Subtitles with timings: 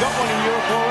[0.00, 0.89] got one in Europe already.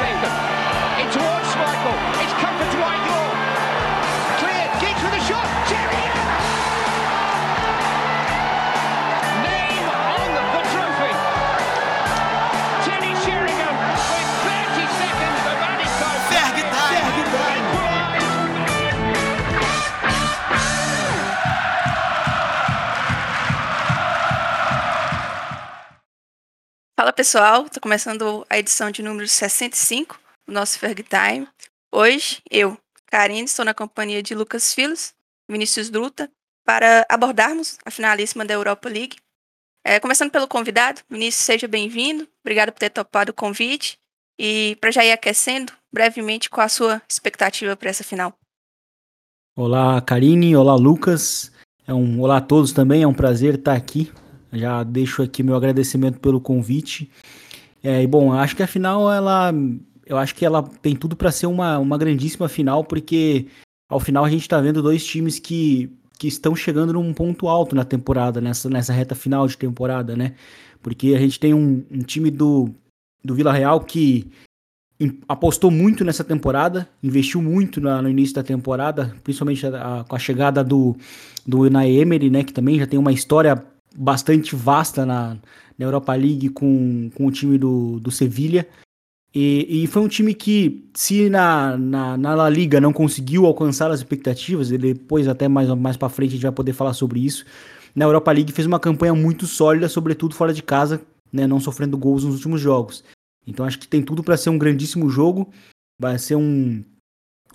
[27.19, 31.45] Pessoal, está começando a edição de número 65 do nosso Ferg Time.
[31.93, 32.77] Hoje, eu,
[33.07, 35.13] Karine, estou na companhia de Lucas Filos,
[35.51, 36.31] Vinícius Druta,
[36.65, 39.17] para abordarmos a finalíssima da Europa League.
[39.85, 43.99] É, começando pelo convidado, Vinícius, seja bem-vindo, obrigado por ter topado o convite.
[44.39, 48.33] E para já ir aquecendo, brevemente, qual a sua expectativa para essa final?
[49.57, 50.55] Olá, Karine.
[50.55, 51.51] Olá, Lucas.
[51.85, 53.03] É um olá a todos também.
[53.03, 54.09] É um prazer estar aqui.
[54.51, 57.09] Já deixo aqui meu agradecimento pelo convite.
[57.83, 59.53] É, e bom, acho que a final ela,
[60.05, 63.45] eu acho que ela tem tudo para ser uma, uma grandíssima final, porque
[63.89, 67.75] ao final a gente está vendo dois times que, que estão chegando num ponto alto
[67.75, 70.33] na temporada, nessa, nessa reta final de temporada, né?
[70.81, 72.69] Porque a gente tem um, um time do,
[73.23, 74.27] do Vila Real que
[75.29, 80.15] apostou muito nessa temporada, investiu muito na- no início da temporada, principalmente a- a- com
[80.15, 80.95] a chegada do,
[81.47, 83.63] do Unai Emery, né, que também já tem uma história
[83.95, 85.37] bastante vasta na,
[85.77, 88.67] na Europa League com, com o time do, do Sevilha.
[89.33, 93.91] E, e foi um time que, se na, na, na La Liga não conseguiu alcançar
[93.91, 97.19] as expectativas, e depois até mais, mais para frente a gente vai poder falar sobre
[97.19, 97.45] isso,
[97.95, 101.97] na Europa League fez uma campanha muito sólida, sobretudo fora de casa, né, não sofrendo
[101.97, 103.03] gols nos últimos jogos.
[103.45, 105.49] Então acho que tem tudo para ser um grandíssimo jogo.
[105.99, 106.83] Vai ser um,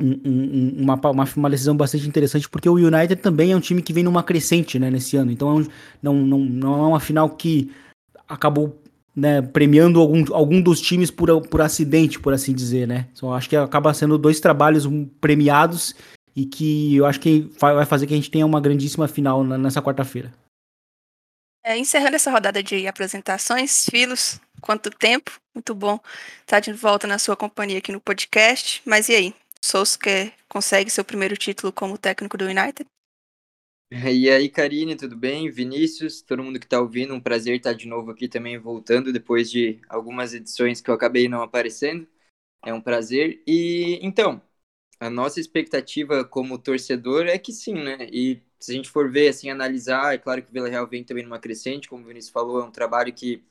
[0.01, 3.83] um- um- uma, uma, uma decisão bastante interessante, porque o United também é um time
[3.83, 5.31] que vem numa crescente né, nesse ano.
[5.31, 5.67] Então é um-
[6.03, 7.71] não, não, não é uma final que
[8.29, 8.81] acabou
[9.15, 12.89] né, premiando algum, algum dos times por, por acidente, por assim dizer.
[12.89, 13.07] Né?
[13.13, 14.85] Então acho que acaba sendo dois trabalhos
[15.21, 15.95] premiados
[16.35, 19.57] e que eu acho que vai fazer que a gente tenha uma grandíssima final na-
[19.59, 20.33] nessa quarta-feira.
[21.67, 25.99] É, encerrando essa rodada de apresentações, Filos, quanto tempo, muito bom
[26.41, 28.83] estar de volta na sua companhia aqui no podcast.
[28.85, 29.35] Mas e aí,
[29.69, 32.87] Solskjaer consegue seu primeiro título como técnico do United?
[33.91, 35.51] E aí, Karine, tudo bem?
[35.51, 39.51] Vinícius, todo mundo que tá ouvindo, um prazer estar de novo aqui também voltando depois
[39.51, 42.07] de algumas edições que eu acabei não aparecendo.
[42.65, 43.43] É um prazer.
[43.47, 44.43] E então,
[45.01, 47.99] a nossa expectativa como torcedor é que sim, né?
[48.13, 51.05] E se a gente for ver, assim, analisar, é claro que o Vila Real vem
[51.05, 53.45] também numa crescente, como o Vinícius falou, é um trabalho que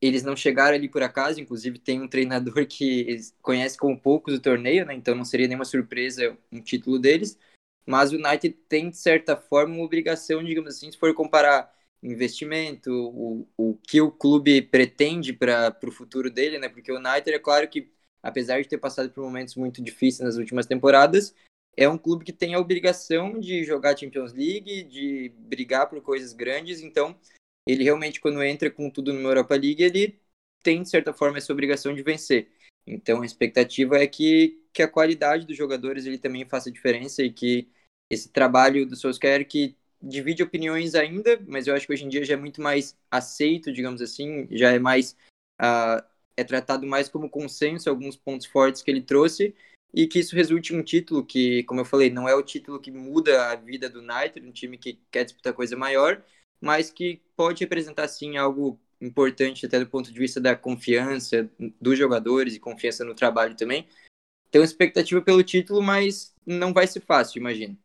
[0.00, 4.40] eles não chegaram ali por acaso, inclusive tem um treinador que conhece como poucos o
[4.40, 4.94] torneio, né?
[4.94, 7.38] Então não seria nenhuma surpresa um título deles.
[7.84, 12.90] Mas o United tem, de certa forma, uma obrigação, digamos assim, se for comparar investimento,
[12.90, 16.68] o, o que o clube pretende para o futuro dele, né?
[16.68, 20.36] Porque o United, é claro que, apesar de ter passado por momentos muito difíceis nas
[20.36, 21.34] últimas temporadas,
[21.76, 26.32] é um clube que tem a obrigação de jogar Champions League, de brigar por coisas
[26.32, 27.16] grandes, então
[27.70, 30.20] ele realmente, quando entra com tudo numa Europa League, ele
[30.62, 32.48] tem, de certa forma, essa obrigação de vencer.
[32.86, 37.32] Então a expectativa é que, que a qualidade dos jogadores ele também faça diferença e
[37.32, 37.68] que
[38.10, 42.24] esse trabalho do Solskjaer que divide opiniões ainda, mas eu acho que hoje em dia
[42.24, 45.16] já é muito mais aceito, digamos assim, já é mais
[45.58, 46.04] ah,
[46.36, 49.54] é tratado mais como consenso alguns pontos fortes que ele trouxe
[49.92, 52.80] e que isso resulte em um título que, como eu falei, não é o título
[52.80, 56.22] que muda a vida do United, um time que quer disputar coisa maior,
[56.60, 61.50] mas que pode representar sim algo importante até do ponto de vista da confiança
[61.80, 63.88] dos jogadores e confiança no trabalho também.
[64.50, 67.78] Tenho expectativa pelo título, mas não vai ser fácil, imagino.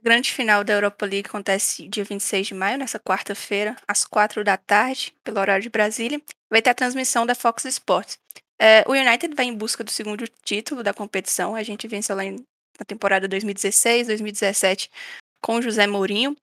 [0.00, 4.56] Grande final da Europa League acontece dia 26 de maio, nessa quarta-feira, às quatro da
[4.56, 6.20] tarde, pelo horário de Brasília.
[6.50, 8.18] Vai ter a transmissão da Fox Sports.
[8.60, 11.54] É, o United vai em busca do segundo título da competição.
[11.54, 12.36] A gente venceu lá em,
[12.78, 14.90] na temporada 2016, 2017
[15.40, 16.36] com José Mourinho.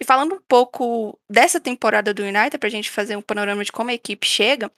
[0.00, 3.72] E falando um pouco dessa temporada do United, para a gente fazer um panorama de
[3.72, 4.70] como a equipe chega,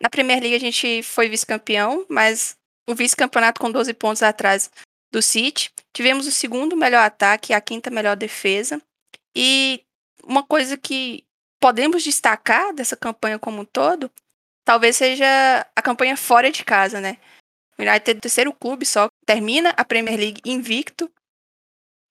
[0.00, 2.56] na Premier League a gente foi vice-campeão, mas
[2.88, 4.70] o vice-campeonato com 12 pontos atrás
[5.12, 5.70] do City.
[5.92, 8.80] Tivemos o segundo melhor ataque a quinta melhor defesa.
[9.34, 9.82] E
[10.22, 11.24] uma coisa que
[11.60, 14.10] podemos destacar dessa campanha como um todo,
[14.64, 17.18] talvez seja a campanha fora de casa, né?
[17.78, 21.10] O United é o terceiro clube só termina a Premier League invicto.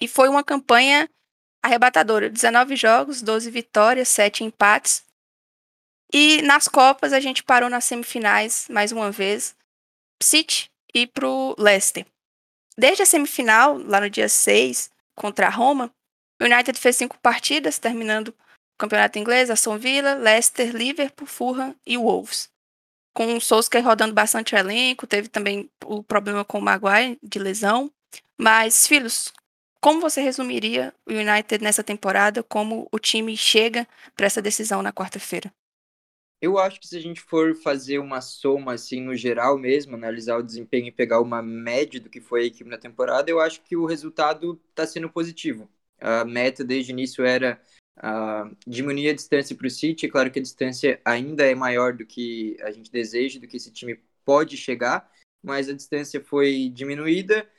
[0.01, 1.10] E foi uma campanha
[1.68, 2.30] arrebatadora.
[2.30, 5.06] 19 jogos, 12 vitórias, 7 empates.
[6.14, 9.56] E nas Copas a gente parou nas semifinais mais uma vez.
[10.22, 12.06] City e pro Leicester.
[12.78, 15.92] Desde a semifinal, lá no dia 6, contra a Roma,
[16.42, 18.34] o United fez cinco partidas, terminando o
[18.78, 22.50] campeonato inglês, Aston Villa, Leicester, Liverpool, Fulham e Wolves.
[23.14, 27.40] com o Solskjaer rodando bastante o elenco, teve também o problema com o Maguire de
[27.40, 27.92] lesão.
[28.38, 29.34] Mas, filhos,
[29.81, 32.44] como você resumiria o United nessa temporada?
[32.44, 35.51] Como o time chega para essa decisão na quarta-feira?
[36.39, 40.38] Eu acho que se a gente for fazer uma soma assim no geral mesmo, analisar
[40.38, 43.62] o desempenho e pegar uma média do que foi a equipe na temporada, eu acho
[43.63, 45.68] que o resultado está sendo positivo.
[46.00, 47.59] A meta desde o início era
[47.97, 50.07] uh, diminuir a distância para o City.
[50.07, 53.71] Claro que a distância ainda é maior do que a gente deseja, do que esse
[53.71, 55.09] time pode chegar,
[55.41, 57.50] mas a distância foi diminuída.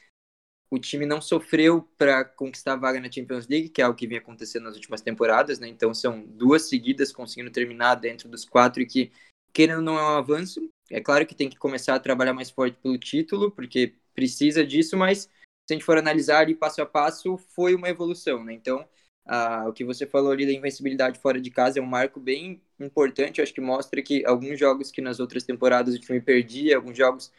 [0.71, 4.07] O time não sofreu para conquistar a vaga na Champions League, que é algo que
[4.07, 5.67] vem acontecendo nas últimas temporadas, né?
[5.69, 9.11] Então são duas seguidas conseguindo terminar dentro dos quatro e que,
[9.53, 10.69] querendo não é um avanço.
[10.91, 14.97] É claro que tem que começar a trabalhar mais forte pelo título, porque precisa disso,
[14.97, 15.31] mas se
[15.71, 18.53] a gente for analisar ali passo a passo, foi uma evolução, né?
[18.53, 18.87] Então,
[19.27, 22.63] ah, o que você falou ali da invencibilidade fora de casa é um marco bem
[22.81, 23.39] importante.
[23.39, 26.97] Eu acho que mostra que alguns jogos que nas outras temporadas o time perdia, alguns
[26.97, 27.31] jogos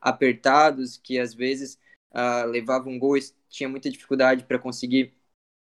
[0.00, 1.78] apertados, que às vezes
[2.12, 3.16] uh, levava um gol
[3.48, 5.14] tinha muita dificuldade para conseguir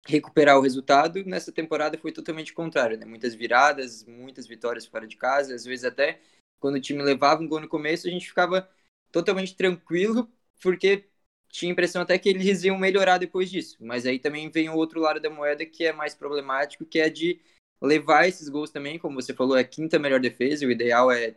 [0.06, 1.24] recuperar o resultado.
[1.24, 3.04] Nessa temporada foi totalmente contrário, né?
[3.04, 6.20] Muitas viradas, muitas vitórias fora de casa, às vezes até
[6.60, 8.68] quando o time levava um gol no começo, a gente ficava
[9.12, 10.28] totalmente tranquilo,
[10.62, 11.08] porque
[11.50, 13.76] tinha a impressão até que eles iam melhorar depois disso.
[13.80, 17.08] Mas aí também vem o outro lado da moeda que é mais problemático, que é
[17.08, 17.40] de
[17.80, 21.36] levar esses gols também, como você falou, é a quinta melhor defesa, o ideal é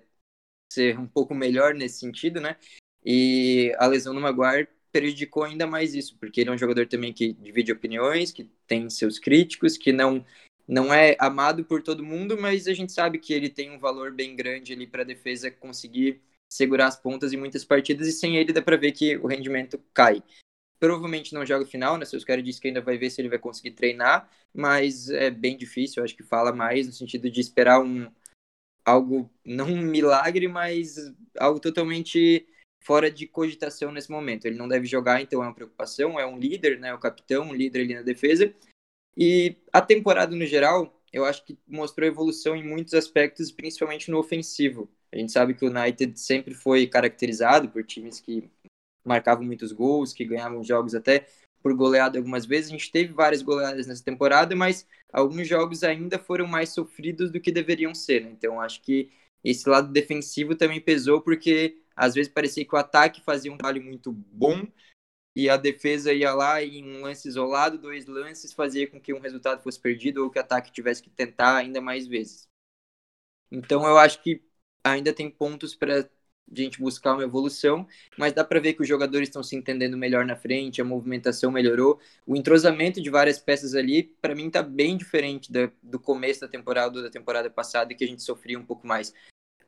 [0.72, 2.58] ser um pouco melhor nesse sentido, né?
[3.06, 7.14] E a lesão no Maguire prejudicou ainda mais isso, porque ele é um jogador também
[7.14, 10.26] que divide opiniões, que tem seus críticos, que não
[10.68, 14.14] não é amado por todo mundo, mas a gente sabe que ele tem um valor
[14.14, 18.38] bem grande ali para a defesa conseguir segurar as pontas em muitas partidas e sem
[18.38, 20.24] ele dá para ver que o rendimento cai.
[20.80, 22.06] Provavelmente não joga final, né?
[22.06, 25.58] Seus caras disse que ainda vai ver se ele vai conseguir treinar, mas é bem
[25.58, 28.10] difícil, acho que fala mais no sentido de esperar um
[28.86, 30.96] algo não um milagre, mas
[31.38, 32.48] algo totalmente
[32.82, 34.46] fora de cogitação nesse momento.
[34.46, 37.54] Ele não deve jogar, então é uma preocupação, é um líder, né, o capitão, um
[37.54, 38.54] líder ali na defesa.
[39.16, 44.18] E a temporada no geral, eu acho que mostrou evolução em muitos aspectos, principalmente no
[44.18, 44.90] ofensivo.
[45.12, 48.50] A gente sabe que o United sempre foi caracterizado por times que
[49.06, 51.28] marcavam muitos gols, que ganhavam jogos até
[51.62, 52.70] por goleada algumas vezes.
[52.70, 57.40] A gente teve várias goleadas nessa temporada, mas alguns jogos ainda foram mais sofridos do
[57.40, 58.24] que deveriam ser.
[58.24, 58.32] Né?
[58.32, 59.12] Então acho que
[59.44, 63.84] esse lado defensivo também pesou, porque às vezes parecia que o ataque fazia um trabalho
[63.84, 64.68] muito bom
[65.36, 69.20] e a defesa ia lá e um lance isolado, dois lances, fazia com que um
[69.20, 72.50] resultado fosse perdido ou que o ataque tivesse que tentar ainda mais vezes.
[73.52, 74.42] Então eu acho que
[74.84, 76.10] ainda tem pontos para a
[76.52, 77.88] gente buscar uma evolução,
[78.18, 81.52] mas dá para ver que os jogadores estão se entendendo melhor na frente, a movimentação
[81.52, 86.42] melhorou, o entrosamento de várias peças ali, para mim está bem diferente da, do começo
[86.42, 89.14] da temporada da temporada passada, que a gente sofria um pouco mais.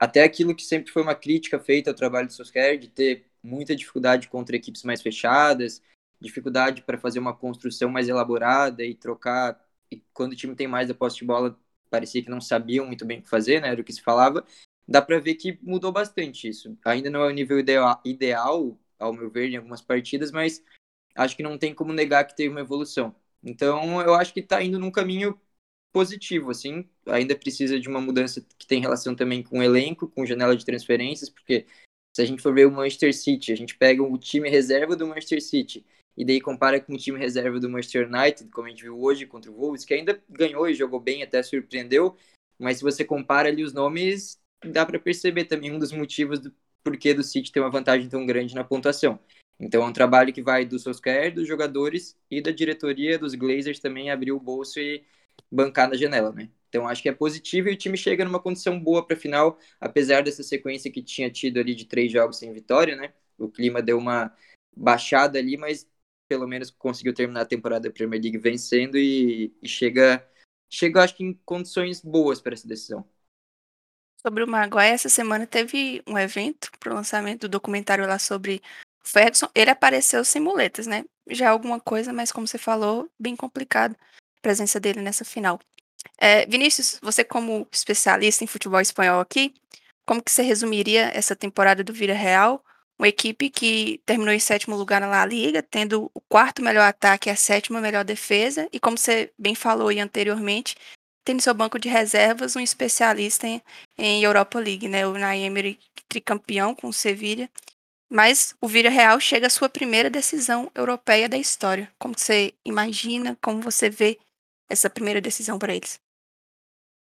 [0.03, 3.73] Até aquilo que sempre foi uma crítica feita ao trabalho do Solskjaer, de ter muita
[3.73, 5.81] dificuldade contra equipes mais fechadas,
[6.19, 10.89] dificuldade para fazer uma construção mais elaborada e trocar, e quando o time tem mais
[10.89, 11.57] a posse de bola,
[11.89, 14.45] parecia que não sabiam muito bem o que fazer, né, era o que se falava,
[14.85, 16.77] dá para ver que mudou bastante isso.
[16.83, 20.61] Ainda não é o nível ideal, ideal, ao meu ver, em algumas partidas, mas
[21.15, 23.15] acho que não tem como negar que teve uma evolução.
[23.41, 25.39] Então, eu acho que está indo num caminho
[25.93, 26.89] positivo, assim.
[27.05, 30.65] Ainda precisa de uma mudança que tem relação também com o elenco, com janela de
[30.65, 31.65] transferências, porque
[32.15, 35.07] se a gente for ver o Manchester City, a gente pega o time reserva do
[35.07, 35.85] Manchester City
[36.17, 39.25] e daí compara com o time reserva do Manchester United, como a gente viu hoje
[39.25, 42.15] contra o Wolves, que ainda ganhou e jogou bem, até surpreendeu,
[42.59, 46.53] mas se você compara ali os nomes, dá para perceber também um dos motivos do
[46.83, 49.19] porquê do City ter uma vantagem tão grande na pontuação.
[49.59, 53.79] Então é um trabalho que vai do Solskjaer, dos jogadores e da diretoria dos Glazers
[53.79, 55.03] também abrir o bolso e
[55.51, 56.49] bancar na janela, né?
[56.73, 59.59] Então acho que é positivo e o time chega numa condição boa para a final,
[59.79, 63.13] apesar dessa sequência que tinha tido ali de três jogos sem vitória, né?
[63.37, 64.35] O clima deu uma
[64.75, 65.87] baixada ali, mas
[66.27, 70.27] pelo menos conseguiu terminar a temporada da Premier League vencendo e, e chega,
[70.67, 73.07] chega acho que em condições boas para essa decisão.
[74.25, 78.63] Sobre o Maguire, essa semana teve um evento para o lançamento do documentário lá sobre
[79.03, 79.47] o Ferguson.
[79.53, 81.03] Ele apareceu sem muletas, né?
[81.29, 83.95] Já é alguma coisa, mas como você falou, bem complicado
[84.43, 85.59] presença dele nessa final.
[86.19, 89.53] É, Vinícius, você como especialista em futebol espanhol aqui,
[90.05, 92.63] como que você resumiria essa temporada do Vila Real?
[92.99, 97.29] Uma equipe que terminou em sétimo lugar na La Liga, tendo o quarto melhor ataque
[97.29, 100.75] e a sétima melhor defesa, e como você bem falou aí anteriormente,
[101.25, 103.61] tem no seu banco de reservas um especialista em,
[103.97, 105.07] em Europa League, né?
[105.07, 107.49] O Naemery tricampeão com o Sevilha.
[108.09, 111.91] Mas o Vila Real chega à sua primeira decisão europeia da história.
[111.97, 114.19] Como você imagina, como você vê
[114.69, 115.99] essa primeira decisão para eles?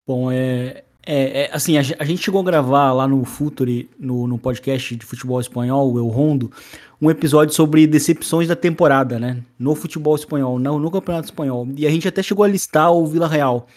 [0.08, 4.26] Bom, é, É, é, assim, a, a, gente chegou a gravar lá no Futuri, no,
[4.26, 6.50] no podcast de futebol espanhol, o El Rondo,
[7.02, 9.44] um episódio sobre decepções da temporada, né?
[9.60, 11.68] No futebol espanhol, no, no Campeonato Espanhol.
[11.76, 13.68] E a gente até chegou a listar o Vila Real.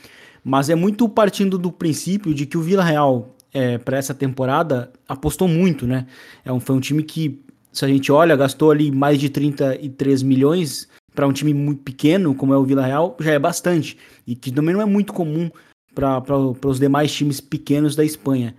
[0.44, 4.92] Mas é muito partindo do princípio de que o Vila Real, é, para essa temporada,
[5.08, 6.06] apostou muito, né?
[6.44, 7.42] É um, foi um time que,
[7.72, 12.34] se a gente olha, gastou ali mais de 33 milhões para um time muito pequeno,
[12.34, 13.96] como é o Vila Real, já é bastante.
[14.26, 15.50] E que também não é muito comum
[15.94, 16.22] para
[16.68, 18.54] os demais times pequenos da Espanha.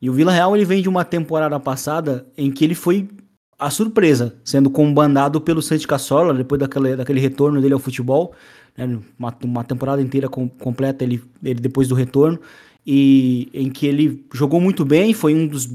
[0.00, 3.08] E o Vila Real ele vem de uma temporada passada em que ele foi
[3.56, 8.34] a surpresa, sendo combandado pelo Santi Cassola depois daquele, daquele retorno dele ao futebol,
[8.76, 12.40] né, uma, uma temporada inteira com, completa ele, ele depois do retorno,
[12.84, 15.68] e em que ele jogou muito bem, foi um dos,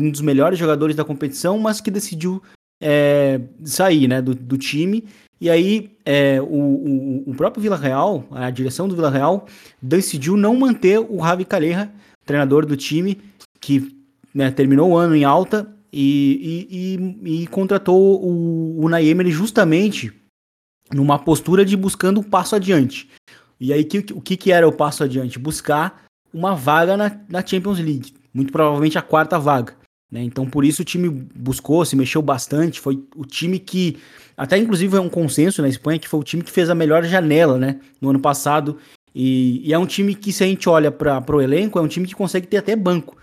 [0.00, 2.42] um dos melhores jogadores da competição, mas que decidiu
[2.82, 5.04] é, sair né, do, do time
[5.42, 9.48] e aí, é, o, o, o, próprio Vila Real, a direção do Vila Real,
[9.82, 11.90] decidiu não manter o Ravi Calleja,
[12.24, 13.20] treinador do time,
[13.60, 13.92] que
[14.32, 20.12] né, terminou o ano em alta e, e, e, e contratou o, o Naemery justamente
[20.94, 23.10] numa postura de buscando um passo adiante.
[23.58, 25.40] E aí, que, o que, que era o passo adiante?
[25.40, 29.74] Buscar uma vaga na, na Champions League, muito provavelmente a quarta vaga.
[30.12, 30.22] Né?
[30.22, 32.78] Então, por isso o time buscou, se mexeu bastante.
[32.78, 33.96] Foi o time que,
[34.36, 37.02] até inclusive é um consenso na Espanha, que foi o time que fez a melhor
[37.02, 37.80] janela né?
[37.98, 38.76] no ano passado.
[39.14, 41.88] E, e é um time que, se a gente olha para o elenco, é um
[41.88, 43.16] time que consegue ter até banco.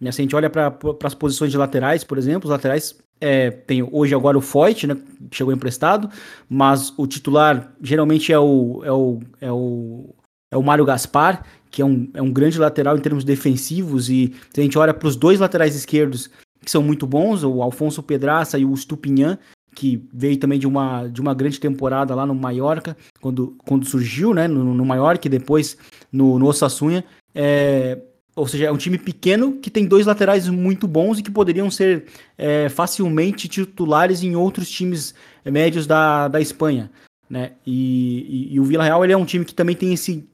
[0.00, 0.12] Né?
[0.12, 0.72] Se a gente olha para
[1.02, 4.96] as posições de laterais, por exemplo, os laterais é, tem hoje agora o Foyt, né,
[5.30, 6.08] que chegou emprestado,
[6.48, 10.14] mas o titular geralmente é o, é o, é o,
[10.52, 11.44] é o Mário Gaspar,
[11.76, 14.94] que é um, é um grande lateral em termos defensivos, e se a gente olha
[14.94, 16.30] para os dois laterais esquerdos,
[16.64, 19.36] que são muito bons, o Alfonso Pedraça e o Stupinhan,
[19.74, 24.32] que veio também de uma, de uma grande temporada lá no Mallorca, quando, quando surgiu,
[24.32, 25.76] né, no, no Mallorca e depois
[26.10, 27.04] no, no Osasuna,
[27.34, 27.98] é,
[28.34, 31.70] ou seja, é um time pequeno que tem dois laterais muito bons e que poderiam
[31.70, 32.06] ser
[32.38, 35.14] é, facilmente titulares em outros times
[35.44, 36.90] médios da, da Espanha.
[37.28, 37.52] Né?
[37.66, 40.26] E, e, e o Vila Real ele é um time que também tem esse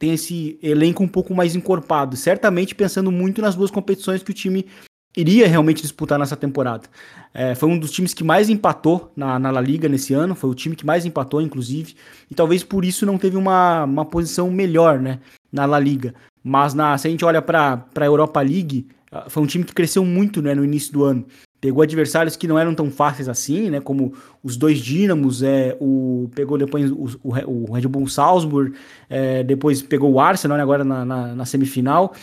[0.00, 4.34] tem esse elenco um pouco mais encorpado, certamente pensando muito nas duas competições que o
[4.34, 4.66] time
[5.14, 6.84] iria realmente disputar nessa temporada.
[7.34, 10.48] É, foi um dos times que mais empatou na, na La Liga nesse ano, foi
[10.48, 11.94] o time que mais empatou, inclusive,
[12.30, 15.20] e talvez por isso não teve uma, uma posição melhor né,
[15.52, 16.14] na La Liga.
[16.42, 19.74] Mas na, se a gente olha para a Europa League, ah, foi um time que
[19.74, 21.26] cresceu muito né, no início do ano.
[21.60, 23.80] Pegou adversários que não eram tão fáceis assim, né?
[23.80, 28.74] Como os dois Dínamos, é, o, pegou depois o, o, o Red Bull Salzburg,
[29.08, 32.14] é, depois pegou o Arsenal né, agora na, na, na, semifinal.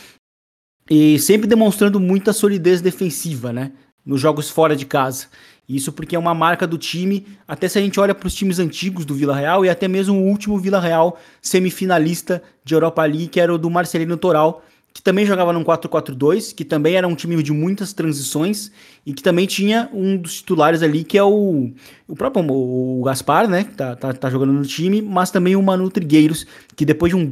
[0.90, 3.74] E sempre demonstrando muita solidez defensiva, né?
[4.04, 5.28] Nos jogos fora de casa.
[5.70, 8.58] Isso porque é uma marca do time, até se a gente olha para os times
[8.58, 13.28] antigos do Vila Real e até mesmo o último Vila Real semifinalista de Europa League,
[13.28, 14.64] que era o do Marcelino Toral,
[14.98, 18.72] que também jogava num 4-4-2, que também era um time de muitas transições
[19.06, 21.72] e que também tinha um dos titulares ali, que é o,
[22.08, 25.62] o próprio o Gaspar, né, que tá, tá, tá jogando no time, mas também o
[25.62, 27.32] Manu Trigueiros, que depois de um,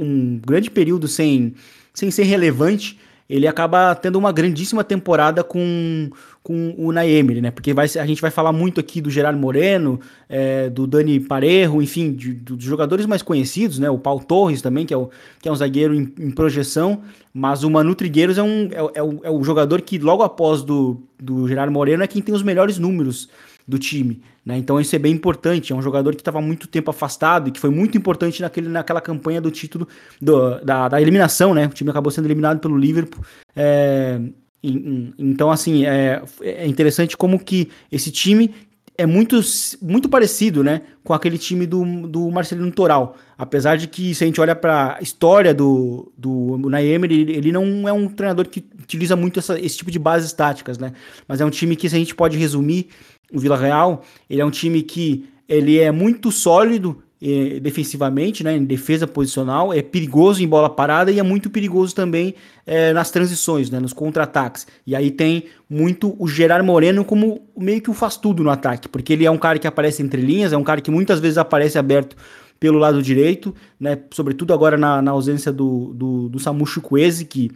[0.00, 1.54] um grande período sem,
[1.92, 2.98] sem ser relevante,
[3.30, 6.10] ele acaba tendo uma grandíssima temporada com,
[6.42, 7.52] com o Naemery, né?
[7.52, 11.80] Porque vai, a gente vai falar muito aqui do Gerardo Moreno, é, do Dani Parejo,
[11.80, 13.88] enfim, dos jogadores mais conhecidos, né?
[13.88, 15.08] O Paulo Torres também, que é, o,
[15.40, 19.02] que é um zagueiro em, em projeção, mas o Manu Trigueiros é, um, é, é,
[19.02, 22.42] o, é o jogador que logo após do, do Gerardo Moreno é quem tem os
[22.42, 23.28] melhores números
[23.70, 24.20] do time.
[24.44, 24.58] Né?
[24.58, 25.72] Então isso é bem importante.
[25.72, 29.00] É um jogador que estava muito tempo afastado e que foi muito importante naquele, naquela
[29.00, 29.86] campanha do título
[30.20, 31.54] do, da, da eliminação.
[31.54, 31.66] Né?
[31.66, 33.24] O time acabou sendo eliminado pelo Liverpool.
[33.54, 34.20] É,
[34.62, 38.52] então, assim, é, é interessante como que esse time
[38.98, 39.40] é muito,
[39.80, 43.16] muito parecido, né, com aquele time do, do Marcelino Toral.
[43.38, 47.88] Apesar de que, se a gente olha para a história do, do ele, ele não
[47.88, 50.92] é um treinador que utiliza muito essa, esse tipo de bases táticas, né?
[51.26, 52.88] Mas é um time que, se a gente pode resumir,
[53.32, 58.56] o Vila Real, ele é um time que ele é muito sólido eh, defensivamente, né,
[58.56, 62.34] em defesa posicional, é perigoso em bola parada e é muito perigoso também
[62.66, 64.66] eh, nas transições, né, nos contra-ataques.
[64.86, 68.88] E aí tem muito o Gerard Moreno como meio que o faz tudo no ataque,
[68.88, 71.36] porque ele é um cara que aparece entre linhas, é um cara que muitas vezes
[71.36, 72.16] aparece aberto
[72.58, 77.50] pelo lado direito, né, sobretudo agora na, na ausência do, do, do Samu Chukwueze, que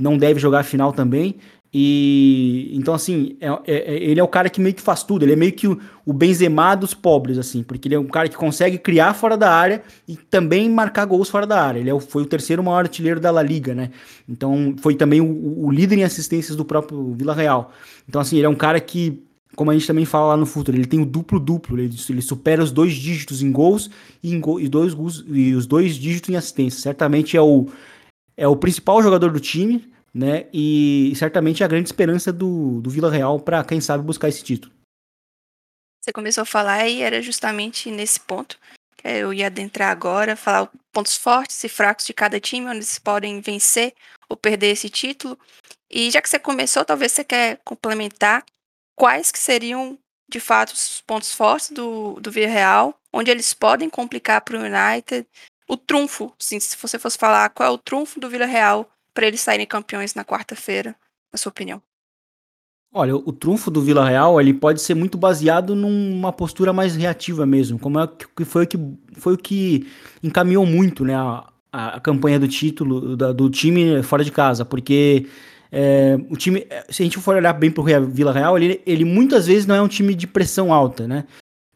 [0.00, 1.36] não deve jogar a final também,
[1.72, 5.24] e então, assim, é, é, é, ele é o cara que meio que faz tudo.
[5.24, 8.28] Ele é meio que o, o Benzema dos pobres, assim, porque ele é um cara
[8.28, 11.78] que consegue criar fora da área e também marcar gols fora da área.
[11.78, 13.90] Ele é, foi o terceiro maior artilheiro da La Liga, né?
[14.28, 17.72] Então, foi também o, o líder em assistências do próprio Vila Real.
[18.08, 19.22] Então, assim, ele é um cara que,
[19.54, 21.78] como a gente também fala lá no futuro, ele tem o duplo-duplo.
[21.78, 23.88] Ele, ele, supera os dois dígitos em gols
[24.24, 24.92] e, em go, e, dois,
[25.28, 26.82] e os dois dígitos em assistências.
[26.82, 27.68] Certamente é o
[28.36, 30.46] é o principal jogador do time, né?
[30.52, 34.42] E certamente é a grande esperança do, do Vila Real para, quem sabe, buscar esse
[34.42, 34.72] título.
[36.02, 38.58] Você começou a falar e era justamente nesse ponto
[38.96, 42.98] que eu ia adentrar agora, falar pontos fortes e fracos de cada time, onde eles
[42.98, 43.94] podem vencer
[44.28, 45.38] ou perder esse título.
[45.90, 48.44] E já que você começou, talvez você quer complementar
[48.96, 49.98] quais que seriam
[50.30, 55.26] de fato os pontos fortes do, do Villarreal, onde eles podem complicar para o United.
[55.68, 59.40] O trunfo, sim, se você fosse falar qual é o trunfo do Villarreal para eles
[59.40, 60.94] saírem campeões na quarta-feira,
[61.32, 61.82] na sua opinião?
[62.92, 67.46] Olha, o trunfo do Vila Real ele pode ser muito baseado numa postura mais reativa
[67.46, 68.78] mesmo, como é que foi o que
[69.12, 69.86] foi o que
[70.22, 75.28] encaminhou muito, né, a, a campanha do título da, do time fora de casa, porque
[75.70, 79.04] é, o time, se a gente for olhar bem para o Vila Real, ele, ele
[79.04, 81.26] muitas vezes não é um time de pressão alta, né?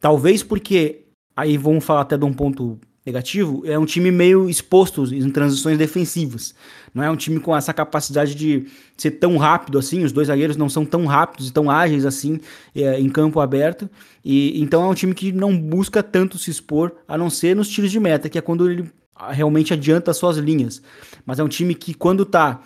[0.01, 1.05] Talvez porque
[1.37, 5.77] aí vamos falar até de um ponto negativo, é um time meio exposto em transições
[5.77, 6.55] defensivas.
[6.95, 10.57] Não é um time com essa capacidade de ser tão rápido assim, os dois zagueiros
[10.57, 12.41] não são tão rápidos e tão ágeis assim
[12.75, 13.91] é, em campo aberto.
[14.25, 17.69] E então é um time que não busca tanto se expor, a não ser nos
[17.69, 18.91] tiros de meta, que é quando ele
[19.31, 20.81] realmente adianta as suas linhas.
[21.27, 22.63] Mas é um time que quando está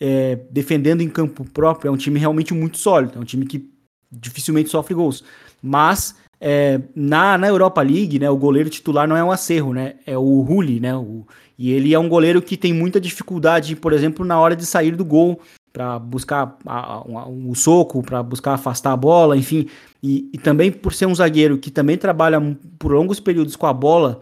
[0.00, 3.68] é, defendendo em campo próprio, é um time realmente muito sólido, é um time que
[4.10, 5.22] dificilmente sofre gols.
[5.62, 6.14] Mas
[6.46, 9.94] é, na, na Europa League, né, o goleiro titular não é um acerro, né?
[10.04, 10.94] É o Rulli, né?
[10.94, 11.26] O,
[11.58, 14.94] e ele é um goleiro que tem muita dificuldade, por exemplo, na hora de sair
[14.94, 15.40] do gol,
[15.72, 16.58] para buscar
[17.06, 19.70] o um soco, para buscar afastar a bola, enfim.
[20.02, 22.38] E, e, também por ser um zagueiro que também trabalha
[22.78, 24.20] por longos períodos com a bola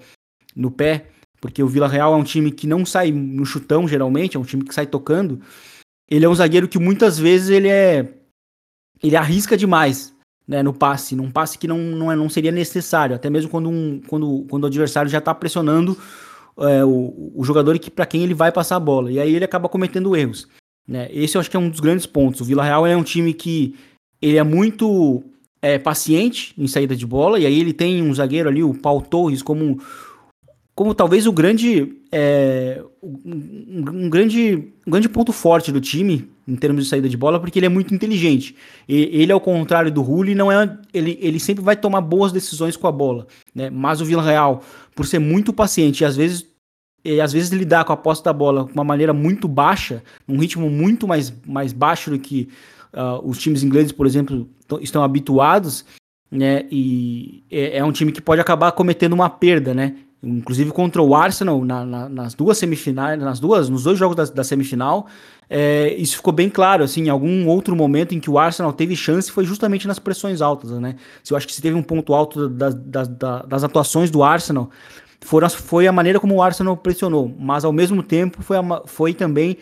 [0.54, 1.06] no pé,
[1.40, 4.44] porque o Vila Real é um time que não sai no chutão, geralmente, é um
[4.44, 5.40] time que sai tocando.
[6.08, 8.14] Ele é um zagueiro que muitas vezes ele é.
[9.02, 10.14] Ele arrisca demais
[10.46, 13.68] né, no passe, num passe que não, não, é, não seria necessário, até mesmo quando,
[13.68, 15.96] um, quando, quando o adversário já está pressionando
[16.58, 19.44] é, o, o jogador que para quem ele vai passar a bola, e aí ele
[19.44, 20.48] acaba cometendo erros.
[20.86, 21.08] Né?
[21.12, 22.40] Esse eu acho que é um dos grandes pontos.
[22.40, 23.74] O Vila Real é um time que
[24.20, 25.22] ele é muito
[25.60, 29.00] é, paciente em saída de bola, e aí ele tem um zagueiro ali, o Paul
[29.00, 29.78] Torres, como
[30.74, 36.56] como talvez o grande, é, um, um, grande, um grande ponto forte do time em
[36.56, 38.56] termos de saída de bola, porque ele é muito inteligente.
[38.88, 42.76] E, ele, ao contrário do Rulli, não é, ele, ele sempre vai tomar boas decisões
[42.76, 43.26] com a bola.
[43.54, 43.70] Né?
[43.70, 44.62] Mas o Villarreal,
[44.94, 46.50] por ser muito paciente e às vezes
[47.04, 50.38] e às vezes lidar com a posse da bola de uma maneira muito baixa, num
[50.38, 52.48] ritmo muito mais, mais baixo do que
[52.92, 54.48] uh, os times ingleses, por exemplo,
[54.80, 55.84] estão habituados,
[56.30, 56.64] né?
[56.70, 59.96] E é, é, um time que pode acabar cometendo uma perda, né?
[60.22, 64.24] Inclusive contra o Arsenal na, na, nas duas semifinais, nas duas, nos dois jogos da,
[64.24, 65.06] da semifinal,
[65.50, 68.94] é, isso ficou bem claro, assim, em algum outro momento em que o Arsenal teve
[68.94, 70.96] chance foi justamente nas pressões altas, né?
[71.22, 74.70] Se eu acho que se teve um ponto alto da, da, das atuações do Arsenal,
[75.20, 79.12] foram, foi a maneira como o Arsenal pressionou, mas ao mesmo tempo foi, a, foi
[79.12, 79.58] também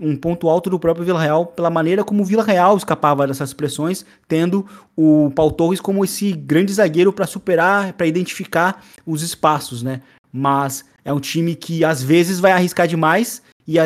[0.00, 3.52] um ponto alto do próprio Vila Real pela maneira como o Vila Real escapava dessas
[3.52, 4.64] pressões, tendo
[4.96, 10.02] o Paul Torres como esse grande zagueiro para superar, para identificar os espaços, né?
[10.32, 13.76] Mas é um time que às vezes vai arriscar demais e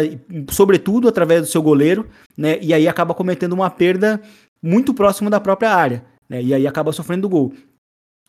[0.51, 2.59] sobretudo através do seu goleiro, né?
[2.61, 4.20] E aí acaba cometendo uma perda
[4.62, 6.42] muito próxima da própria área, né?
[6.42, 7.53] E aí acaba sofrendo gol.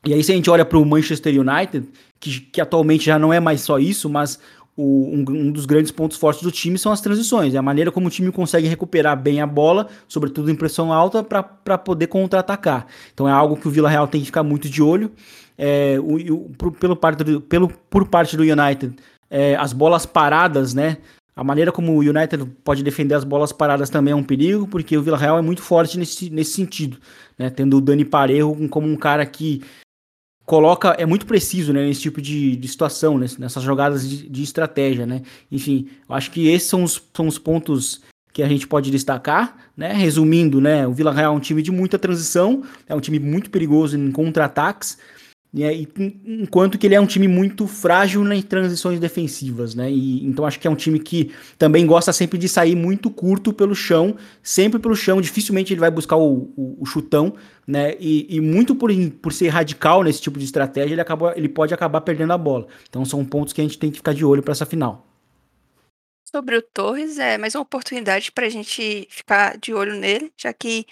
[0.05, 1.87] E aí se a gente olha para o Manchester United,
[2.19, 4.39] que, que atualmente já não é mais só isso, mas
[4.75, 7.91] o, um, um, dos grandes pontos fortes do time são as transições, é a maneira
[7.91, 12.87] como o time consegue recuperar bem a bola, sobretudo em pressão alta, para poder contra-atacar.
[13.13, 15.11] Então é algo que o Vila Real tem que ficar muito de olho.
[15.57, 18.95] É, o, o, pelo parte do, pelo, por parte do United,
[19.29, 20.97] é, as bolas paradas, né?
[21.35, 24.95] A maneira como o United pode defender as bolas paradas também é um perigo, porque
[24.95, 26.97] o Vila Real é muito forte nesse, nesse sentido,
[27.37, 27.49] né?
[27.49, 29.61] Tendo o Dani Parejo como um cara que
[30.45, 35.05] coloca é muito preciso né, nesse tipo de, de situação, nessas jogadas de, de, estratégia,
[35.05, 35.21] né?
[35.51, 38.01] Enfim, eu acho que esses são os, são os pontos
[38.31, 39.93] que a gente pode destacar, né?
[39.93, 43.49] Resumindo, né, o Vila Real é um time de muita transição, é um time muito
[43.49, 44.97] perigoso em contra-ataques,
[45.53, 45.87] né, e,
[46.25, 49.91] enquanto que ele é um time muito frágil nas transições defensivas, né?
[49.91, 53.53] E, então acho que é um time que também gosta sempre de sair muito curto
[53.53, 57.35] pelo chão, sempre pelo chão, dificilmente ele vai buscar o, o, o chutão,
[57.67, 57.93] né?
[57.99, 58.89] E, e, muito por,
[59.21, 62.65] por ser radical nesse tipo de estratégia, ele, acaba, ele pode acabar perdendo a bola.
[62.89, 65.05] Então são pontos que a gente tem que ficar de olho para essa final.
[66.25, 70.51] Sobre o Torres, é mais uma oportunidade para a gente ficar de olho nele, já
[70.51, 70.87] que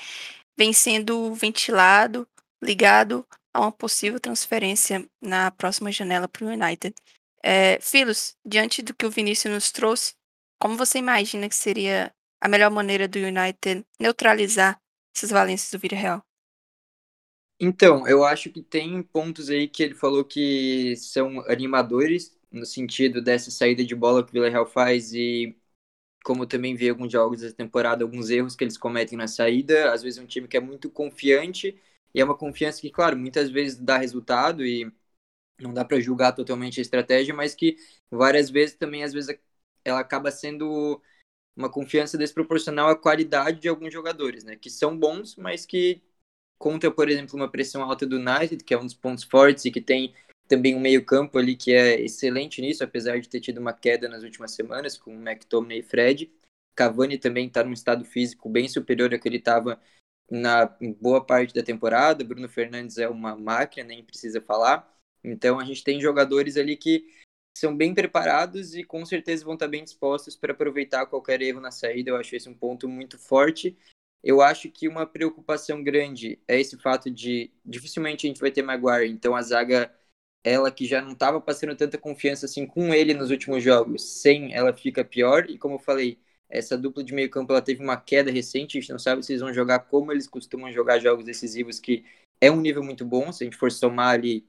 [0.56, 2.28] vem sendo ventilado,
[2.62, 6.94] ligado a uma possível transferência na próxima janela para o United.
[7.44, 10.14] É, Filos, diante do que o Vinícius nos trouxe,
[10.60, 14.80] como você imagina que seria a melhor maneira do United neutralizar
[15.16, 16.24] essas valências do Vila Real?
[17.60, 23.22] Então, eu acho que tem pontos aí que ele falou que são animadores, no sentido
[23.22, 25.56] dessa saída de bola que o Vila Real faz e
[26.26, 29.94] como também vi alguns jogos da temporada, alguns erros que eles cometem na saída.
[29.94, 31.80] Às vezes um time que é muito confiante
[32.14, 34.92] e é uma confiança que, claro, muitas vezes dá resultado e
[35.60, 37.78] não dá para julgar totalmente a estratégia, mas que
[38.10, 39.38] várias vezes também, às vezes,
[39.86, 41.02] ela acaba sendo
[41.56, 44.56] uma confiança desproporcional à qualidade de alguns jogadores, né?
[44.56, 46.02] Que são bons, mas que
[46.58, 49.72] contra, por exemplo, uma pressão alta do United, que é um dos pontos fortes e
[49.72, 50.14] que tem
[50.48, 54.24] também um meio-campo ali que é excelente nisso, apesar de ter tido uma queda nas
[54.24, 56.32] últimas semanas com McTominay e Fred.
[56.76, 59.80] Cavani também está num estado físico bem superior ao que ele estava
[60.32, 60.66] na
[61.02, 62.24] boa parte da temporada.
[62.24, 64.90] Bruno Fernandes é uma máquina, nem precisa falar.
[65.24, 67.06] Então a gente tem jogadores ali que
[67.58, 71.70] são bem preparados e com certeza vão estar bem dispostos para aproveitar qualquer erro na
[71.70, 72.12] saída.
[72.12, 73.78] Eu acho esse um ponto muito forte.
[74.24, 78.62] Eu acho que uma preocupação grande é esse fato de dificilmente a gente vai ter
[78.62, 79.94] Maguire, então a zaga,
[80.44, 84.54] ela que já não estava passando tanta confiança assim com ele nos últimos jogos, sem
[84.54, 85.50] ela fica pior.
[85.50, 86.20] E como eu falei,
[86.52, 89.32] essa dupla de meio campo ela teve uma queda recente, a gente não sabe se
[89.32, 92.06] eles vão jogar como eles costumam jogar jogos decisivos, que
[92.40, 93.32] é um nível muito bom.
[93.32, 94.46] Se a gente for somar ali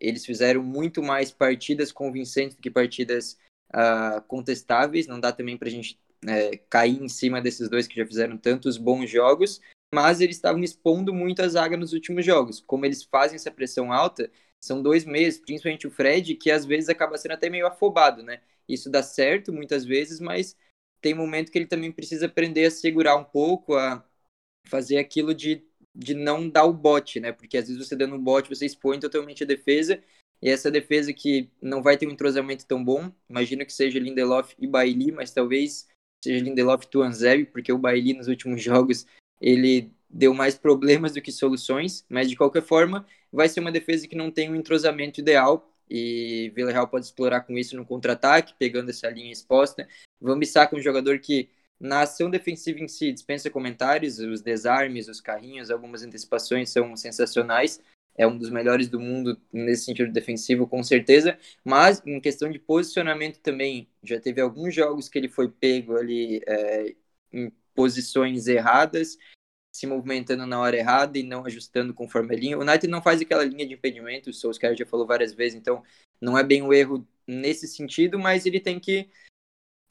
[0.00, 3.38] eles fizeram muito mais partidas convincentes do que partidas
[3.72, 5.06] uh, contestáveis.
[5.06, 8.36] Não dá também para a gente é, cair em cima desses dois que já fizeram
[8.36, 9.60] tantos bons jogos,
[9.94, 12.60] mas eles estavam expondo muito a zaga nos últimos jogos.
[12.60, 14.30] Como eles fazem essa pressão alta,
[14.62, 18.40] são dois meses, principalmente o Fred, que às vezes acaba sendo até meio afobado, né?
[18.68, 20.56] Isso dá certo muitas vezes, mas
[21.04, 24.02] tem momento que ele também precisa aprender a segurar um pouco, a
[24.66, 25.62] fazer aquilo de
[25.96, 27.30] de não dar o bote, né?
[27.30, 30.02] Porque às vezes você dando um bote, você expõe totalmente a defesa,
[30.42, 34.54] e essa defesa que não vai ter um entrosamento tão bom, imagino que seja Lindelof
[34.58, 35.86] e Bailey, mas talvez
[36.24, 39.06] seja Lindelof e Tuanzeb, porque o Bailey nos últimos jogos
[39.40, 44.08] ele deu mais problemas do que soluções, mas de qualquer forma vai ser uma defesa
[44.08, 48.90] que não tem um entrosamento ideal e Villarreal pode explorar com isso no contra-ataque, pegando
[48.90, 49.86] essa linha exposta.
[50.24, 55.06] Van Bissaka é um jogador que na ação defensiva em si, dispensa comentários, os desarmes,
[55.06, 57.80] os carrinhos, algumas antecipações são sensacionais.
[58.16, 61.36] É um dos melhores do mundo nesse sentido defensivo, com certeza.
[61.64, 66.40] Mas em questão de posicionamento também, já teve alguns jogos que ele foi pego ali
[66.46, 66.94] é,
[67.32, 69.18] em posições erradas,
[69.74, 72.56] se movimentando na hora errada e não ajustando conforme a linha.
[72.56, 75.82] O United não faz aquela linha de impedimento, o Solskjaer já falou várias vezes, então
[76.20, 79.08] não é bem o erro nesse sentido, mas ele tem que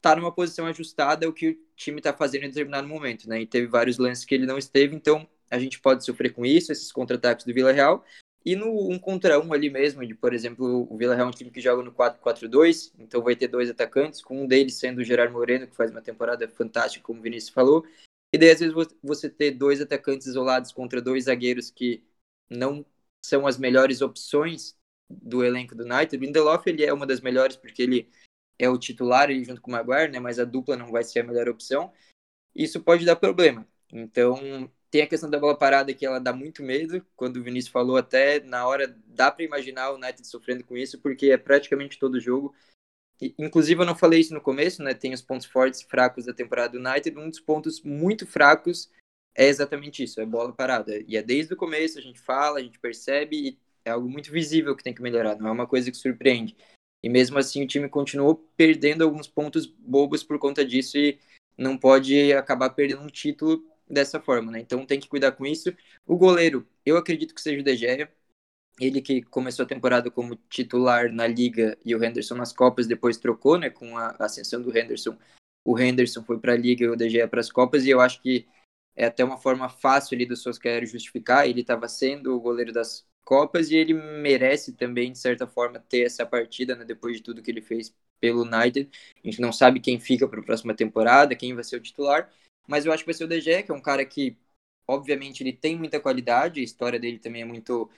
[0.04, 3.40] tá numa posição ajustada ao que o time está fazendo em determinado momento, né?
[3.40, 6.70] E teve vários lances que ele não esteve, então a gente pode sofrer com isso,
[6.70, 8.04] esses contra-ataques do Vila Real.
[8.44, 11.32] E no um contra um ali mesmo, de, por exemplo, o Vila Real é um
[11.32, 15.04] time que joga no 4-4-2, então vai ter dois atacantes, com um deles sendo o
[15.04, 17.82] Gerard Moreno, que faz uma temporada fantástica, como o Vinícius falou.
[18.30, 22.04] E daí, às vezes, você ter dois atacantes isolados contra dois zagueiros que
[22.50, 22.84] não
[23.24, 24.76] são as melhores opções
[25.08, 26.14] do elenco do United.
[26.14, 28.10] O Lindelof, ele é uma das melhores, porque ele
[28.58, 30.20] é o titular ele junto com o Maguire, né?
[30.20, 31.92] Mas a dupla não vai ser a melhor opção.
[32.54, 33.66] Isso pode dar problema.
[33.92, 37.04] Então, tem a questão da bola parada que ela dá muito medo.
[37.16, 41.00] Quando o Vinícius falou, até na hora dá para imaginar o United sofrendo com isso,
[41.00, 42.54] porque é praticamente todo jogo.
[43.20, 44.94] E, inclusive, eu não falei isso no começo, né?
[44.94, 47.18] Tem os pontos fortes e fracos da temporada do United.
[47.18, 48.90] Um dos pontos muito fracos
[49.34, 51.02] é exatamente isso, é bola parada.
[51.08, 54.30] E é desde o começo, a gente fala, a gente percebe, e é algo muito
[54.30, 56.56] visível que tem que melhorar, não é uma coisa que surpreende.
[57.04, 61.18] E mesmo assim o time continuou perdendo alguns pontos bobos por conta disso e
[61.54, 64.60] não pode acabar perdendo um título dessa forma, né?
[64.60, 65.70] Então tem que cuidar com isso.
[66.06, 68.10] O goleiro, eu acredito que seja o De Gea.
[68.80, 73.18] Ele que começou a temporada como titular na Liga e o Henderson nas Copas, depois
[73.18, 73.68] trocou, né?
[73.68, 75.18] Com a ascensão do Henderson.
[75.62, 77.84] O Henderson foi para a Liga e o De Gea para as Copas.
[77.84, 78.48] E eu acho que
[78.96, 81.46] é até uma forma fácil ali do Solskjaer justificar.
[81.46, 86.02] Ele estava sendo o goleiro das Copas e ele merece também, de certa forma, ter
[86.02, 88.90] essa partida, né, depois de tudo que ele fez pelo United.
[89.22, 92.30] A gente não sabe quem fica para a próxima temporada, quem vai ser o titular,
[92.66, 94.36] mas eu acho que vai ser o DG, que é um cara que,
[94.86, 97.90] obviamente, ele tem muita qualidade, a história dele também é muito.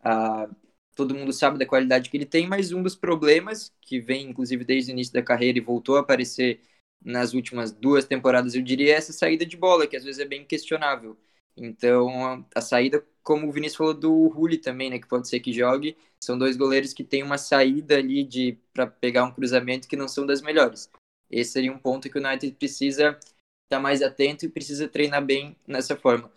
[0.00, 0.54] Uh,
[0.94, 4.64] todo mundo sabe da qualidade que ele tem, mas um dos problemas, que vem inclusive
[4.64, 6.60] desde o início da carreira e voltou a aparecer
[7.04, 10.24] nas últimas duas temporadas, eu diria, é essa saída de bola, que às vezes é
[10.24, 11.18] bem questionável.
[11.56, 15.52] Então, a saída, como o Vinícius falou do Rulli também, né, que pode ser que
[15.52, 19.96] jogue, são dois goleiros que têm uma saída ali de para pegar um cruzamento que
[19.96, 20.90] não são das melhores.
[21.30, 23.28] Esse seria um ponto que o United precisa estar
[23.70, 26.30] tá mais atento e precisa treinar bem nessa forma.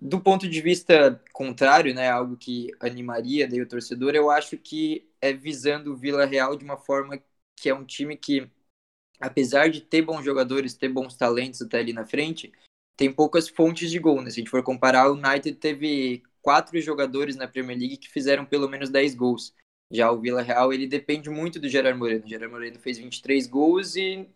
[0.00, 5.08] Do ponto de vista contrário, né, algo que animaria daí o torcedor, eu acho que
[5.20, 7.22] é visando o Vila Real de uma forma
[7.56, 8.50] que é um time que,
[9.18, 12.52] apesar de ter bons jogadores, ter bons talentos até ali na frente,
[12.96, 14.30] tem poucas fontes de gol, né?
[14.30, 18.44] Se a gente for comparar, o United teve quatro jogadores na Premier League que fizeram
[18.44, 19.54] pelo menos 10 gols.
[19.90, 22.24] Já o Vila Real, ele depende muito do Gerard Moreno.
[22.24, 24.28] O Gerard Moreno fez 23 gols e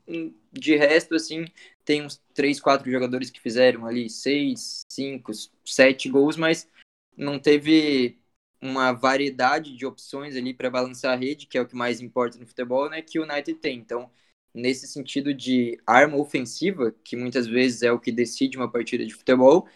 [0.52, 1.46] de resto, assim,
[1.84, 5.32] tem uns 3, 4 jogadores que fizeram ali 6, 5,
[5.64, 6.68] 7 gols, mas
[7.16, 8.18] não teve
[8.60, 12.38] uma variedade de opções ali para balançar a rede, que é o que mais importa
[12.38, 13.78] no futebol, né, que o United tem.
[13.78, 14.10] Então,
[14.54, 19.14] nesse sentido de arma ofensiva, que muitas vezes é o que decide uma partida de
[19.14, 19.68] futebol,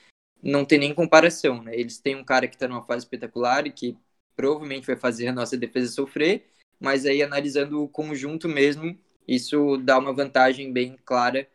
[0.42, 1.74] não tem nem comparação, né?
[1.74, 3.96] Eles têm um cara que está numa fase espetacular e que
[4.36, 6.46] provavelmente vai fazer a nossa defesa sofrer,
[6.78, 11.48] mas aí analisando o conjunto mesmo, isso dá uma vantagem bem clara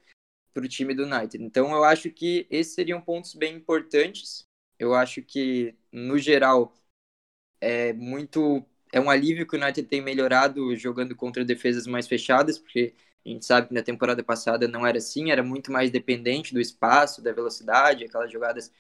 [0.54, 1.44] para o time do United.
[1.44, 4.44] Então eu acho que esses seriam pontos bem importantes.
[4.80, 6.74] Eu acho que no geral
[7.62, 12.58] é muito é um alívio que o United tem melhorado jogando contra defesas mais fechadas,
[12.58, 16.54] porque a gente sabe que na temporada passada não era assim, era muito mais dependente
[16.54, 18.72] do espaço, da velocidade, aquelas jogadas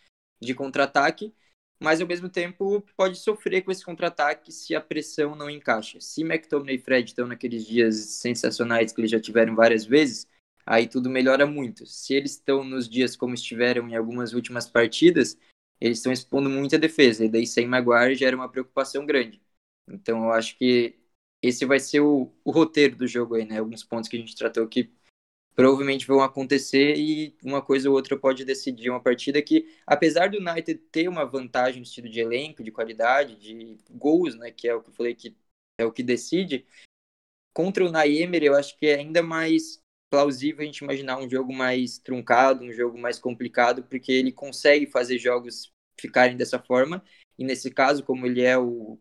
[0.41, 1.33] de contra-ataque
[1.79, 5.99] mas ao mesmo tempo pode sofrer com esse contra-ataque se a pressão não encaixa.
[6.01, 10.27] Se McTominay e Fred estão naqueles dias sensacionais que eles já tiveram várias vezes,
[10.65, 11.85] aí tudo melhora muito.
[11.85, 15.37] Se eles estão nos dias como estiveram em algumas últimas partidas,
[15.79, 19.41] eles estão expondo muita defesa, e daí sem Maguire gera uma preocupação grande.
[19.87, 20.98] Então eu acho que
[21.41, 23.59] esse vai ser o, o roteiro do jogo aí, né?
[23.59, 24.91] Alguns pontos que a gente tratou aqui
[25.55, 30.37] provavelmente vão acontecer e uma coisa ou outra pode decidir uma partida que, apesar do
[30.37, 34.73] United ter uma vantagem no estilo de elenco, de qualidade, de gols, né, que é
[34.73, 35.35] o que eu falei que
[35.77, 36.65] é o que decide,
[37.53, 41.53] contra o Naemer eu acho que é ainda mais plausível a gente imaginar um jogo
[41.53, 47.03] mais truncado, um jogo mais complicado, porque ele consegue fazer jogos ficarem dessa forma,
[47.37, 48.97] e nesse caso, como ele é o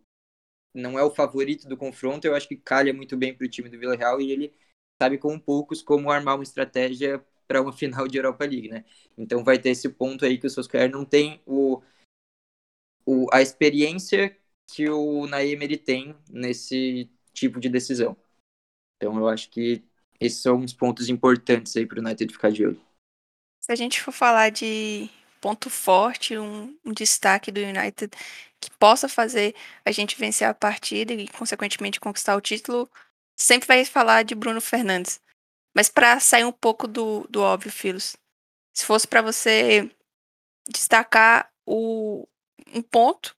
[0.75, 3.69] não é o favorito do confronto, eu acho que calha muito bem para o time
[3.69, 4.55] do Villarreal e ele
[5.01, 8.85] sabe com poucos como armar uma estratégia para uma final de Europa League, né?
[9.17, 11.83] Então vai ter esse ponto aí que o Solskjaer não tem o,
[13.07, 14.37] o, a experiência
[14.71, 18.17] que o Naemery tem nesse tipo de decisão.
[18.97, 19.83] Então eu acho que
[20.21, 22.81] esses são uns pontos importantes aí para o United ficar de olho.
[23.61, 25.09] Se a gente for falar de
[25.41, 28.11] ponto forte, um, um, destaque do United
[28.61, 32.91] que possa fazer a gente vencer a partida e, consequentemente, conquistar o título,
[33.37, 35.21] sempre vai falar de Bruno Fernandes.
[35.75, 38.17] Mas para sair um pouco do, do óbvio, Filos,
[38.75, 39.91] se fosse para você
[40.69, 42.27] destacar o,
[42.75, 43.37] um ponto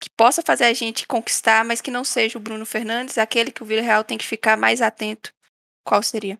[0.00, 3.62] que possa fazer a gente conquistar, mas que não seja o Bruno Fernandes, aquele que
[3.62, 5.32] o Villarreal tem que ficar mais atento,
[5.84, 6.38] qual seria?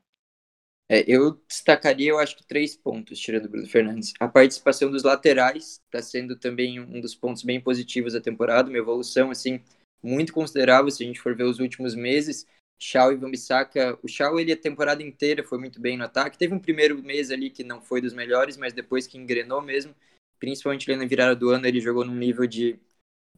[0.92, 4.12] É, eu destacaria, eu acho que três pontos, tirando o Bruno Fernandes.
[4.20, 8.76] A participação dos laterais está sendo também um dos pontos bem positivos da temporada, uma
[8.76, 9.62] evolução assim
[10.02, 12.46] muito considerável se a gente for ver os últimos meses.
[12.78, 13.98] Shaw e Vambisaka.
[14.02, 16.36] O Shaw, ele a temporada inteira foi muito bem no ataque.
[16.36, 19.94] Teve um primeiro mês ali que não foi dos melhores, mas depois que engrenou mesmo,
[20.38, 22.78] principalmente ali na virada do ano, ele jogou num nível de,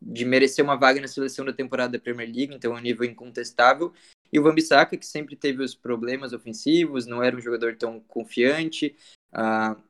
[0.03, 3.05] de merecer uma vaga na seleção da temporada da Premier League, então é um nível
[3.05, 3.93] incontestável.
[4.35, 8.97] E o Vambisaka, que sempre teve os problemas ofensivos, não era um jogador tão confiante,
[9.33, 9.81] uh,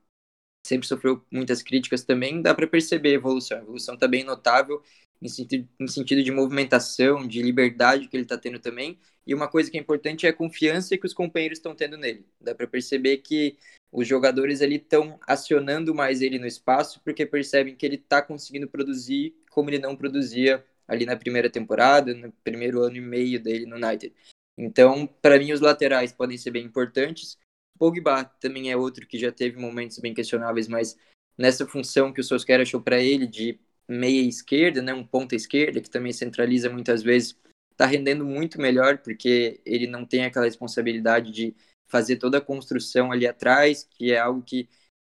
[0.67, 3.57] sempre sofreu muitas críticas também, dá para perceber a evolução.
[3.57, 4.83] A evolução está bem notável
[5.23, 8.99] em sentido, em sentido de movimentação, de liberdade que ele está tendo também.
[9.27, 12.27] E uma coisa que é importante é a confiança que os companheiros estão tendo nele.
[12.39, 13.57] Dá para perceber que
[13.91, 18.69] os jogadores ali estão acionando mais ele no espaço porque percebem que ele está conseguindo
[18.69, 23.65] produzir como ele não produzia ali na primeira temporada, no primeiro ano e meio dele
[23.65, 24.13] no United.
[24.57, 27.39] Então, para mim, os laterais podem ser bem importantes.
[27.79, 30.97] Pogba também é outro que já teve momentos bem questionáveis, mas
[31.37, 35.81] nessa função que o Solskjaer achou para ele de meia esquerda, né, um ponta esquerda,
[35.81, 37.37] que também centraliza muitas vezes,
[37.73, 41.55] está rendendo muito melhor, porque ele não tem aquela responsabilidade de
[41.87, 44.69] fazer toda a construção ali atrás, que é algo que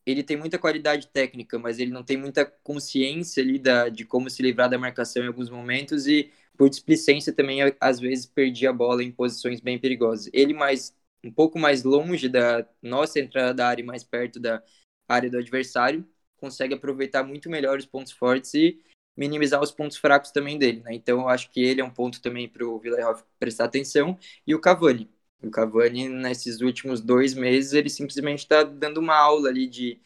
[0.04, 4.30] ele tem muita qualidade técnica, mas ele não tem muita consciência ali da, de como
[4.30, 8.72] se livrar da marcação em alguns momentos e por displicência também às vezes perdia a
[8.72, 10.30] bola em posições bem perigosas.
[10.32, 14.62] Ele mais um pouco mais longe da nossa entrada da área, mais perto da
[15.08, 18.80] área do adversário, consegue aproveitar muito melhor os pontos fortes e
[19.16, 20.94] minimizar os pontos fracos também dele, né?
[20.94, 24.54] Então eu acho que ele é um ponto também para o Villarreal prestar atenção e
[24.54, 25.10] o Cavani.
[25.42, 30.00] O Cavani nesses últimos dois meses ele simplesmente está dando uma aula ali de,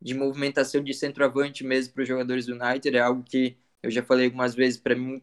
[0.00, 2.96] de movimentação de centroavante mesmo para os jogadores do United.
[2.96, 5.22] É algo que eu já falei algumas vezes para mim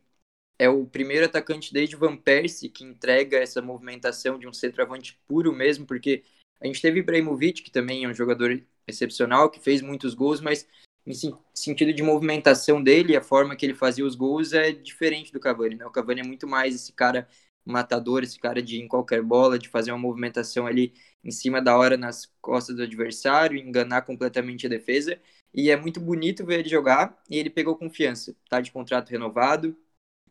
[0.62, 5.52] é o primeiro atacante desde Van Persie que entrega essa movimentação de um centroavante puro
[5.52, 6.24] mesmo, porque
[6.62, 10.68] a gente teve Ibrahimovic, que também é um jogador excepcional, que fez muitos gols, mas
[11.04, 11.16] em
[11.56, 15.78] sentido de movimentação dele, a forma que ele fazia os gols é diferente do Cavani,
[15.78, 15.86] né?
[15.88, 17.28] O Cavani é muito mais esse cara
[17.66, 20.94] matador, esse cara de em qualquer bola, de fazer uma movimentação ali
[21.24, 25.20] em cima da hora nas costas do adversário, enganar completamente a defesa.
[25.52, 29.76] E é muito bonito ver ele jogar e ele pegou confiança, tá de contrato renovado,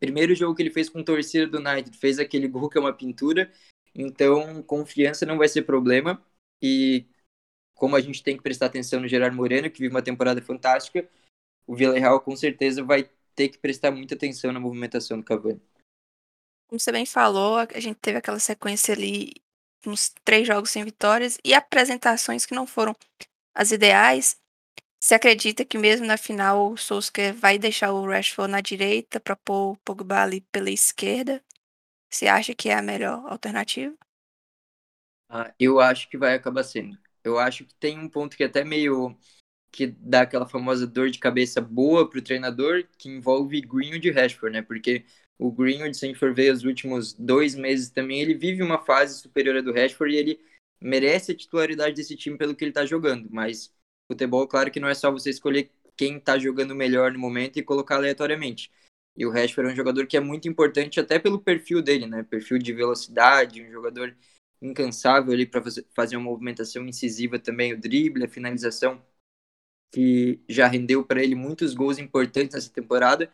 [0.01, 2.93] Primeiro jogo que ele fez com torcida do United, fez aquele gol que é uma
[2.93, 3.53] pintura.
[3.95, 6.21] Então, confiança não vai ser problema.
[6.63, 7.07] E
[7.75, 11.09] como a gente tem que prestar atenção no Gerard Moreno, que vive uma temporada fantástica,
[11.67, 15.61] o Villarreal com certeza vai ter que prestar muita atenção na movimentação do Cavani.
[16.67, 19.33] Como você bem falou, a gente teve aquela sequência ali,
[19.87, 22.95] uns três jogos sem vitórias e apresentações que não foram
[23.55, 24.39] as ideais.
[25.01, 29.35] Você acredita que mesmo na final o Solskjaer vai deixar o Rashford na direita para
[29.35, 31.43] pôr o Pogba ali pela esquerda?
[32.11, 33.97] Você acha que é a melhor alternativa?
[35.29, 36.99] Ah, eu acho que vai acabar sendo.
[37.23, 39.17] Eu acho que tem um ponto que é até meio
[39.73, 44.55] que dá aquela famosa dor de cabeça boa pro treinador, que envolve Greenwood e Rashford,
[44.55, 44.63] né?
[44.63, 45.05] Porque
[45.39, 48.79] o Greenwood, se a gente for ver os últimos dois meses também, ele vive uma
[48.85, 50.41] fase superior à do Rashford e ele
[50.81, 53.29] merece a titularidade desse time pelo que ele tá jogando.
[53.31, 53.75] Mas
[54.11, 57.63] futebol, claro que não é só você escolher quem tá jogando melhor no momento e
[57.63, 58.71] colocar aleatoriamente.
[59.17, 62.23] E o Rashford é um jogador que é muito importante até pelo perfil dele, né?
[62.23, 64.17] Perfil de velocidade, um jogador
[64.63, 65.63] incansável ali para
[65.95, 69.03] fazer uma movimentação incisiva também, o drible, a finalização
[69.93, 73.31] que já rendeu para ele muitos gols importantes nessa temporada.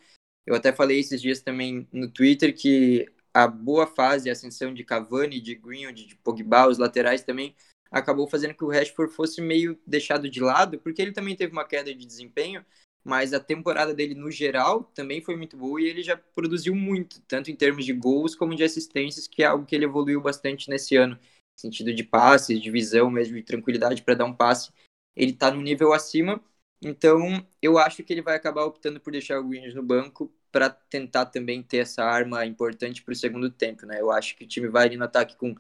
[0.47, 4.83] Eu até falei esses dias também no Twitter que a boa fase, a ascensão de
[4.83, 7.55] Cavani, de Greenwood, de Pogba, os laterais também,
[7.91, 11.67] acabou fazendo que o Rashford fosse meio deixado de lado, porque ele também teve uma
[11.67, 12.65] queda de desempenho,
[13.05, 17.21] mas a temporada dele no geral também foi muito boa e ele já produziu muito,
[17.23, 20.69] tanto em termos de gols como de assistências, que é algo que ele evoluiu bastante
[20.69, 21.21] nesse ano, no
[21.61, 24.73] sentido de passes, de visão mesmo, de tranquilidade para dar um passe
[25.17, 26.41] ele está no nível acima.
[26.83, 30.69] Então, eu acho que ele vai acabar optando por deixar o Greenish no banco para
[30.71, 34.01] tentar também ter essa arma importante para o segundo tempo, né?
[34.01, 35.55] Eu acho que o time vai ali no ataque com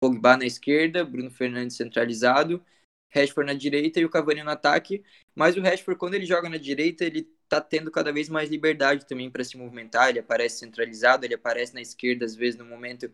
[0.00, 2.64] Pogba na esquerda, Bruno Fernandes centralizado,
[3.10, 5.04] Rashford na direita e o Cavani no ataque.
[5.34, 9.06] Mas o Rashford, quando ele joga na direita, ele tá tendo cada vez mais liberdade
[9.06, 10.08] também para se movimentar.
[10.08, 13.12] Ele aparece centralizado, ele aparece na esquerda, às vezes, no momento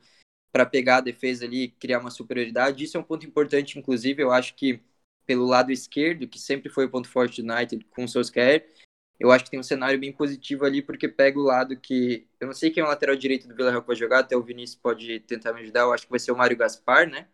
[0.53, 2.85] para pegar a defesa ali e criar uma superioridade.
[2.85, 4.23] Isso é um ponto importante, inclusive.
[4.23, 4.81] Eu acho que
[5.27, 8.67] pelo lado esquerdo, que sempre foi o ponto forte do United com o Solskjaer,
[9.19, 12.27] eu acho que tem um cenário bem positivo ali, porque pega o lado que.
[12.39, 14.43] Eu não sei quem é o lateral direito do Villarreal que vai jogar, até o
[14.43, 15.81] Vinícius pode tentar me ajudar.
[15.81, 17.27] Eu acho que vai ser o Mário Gaspar, né?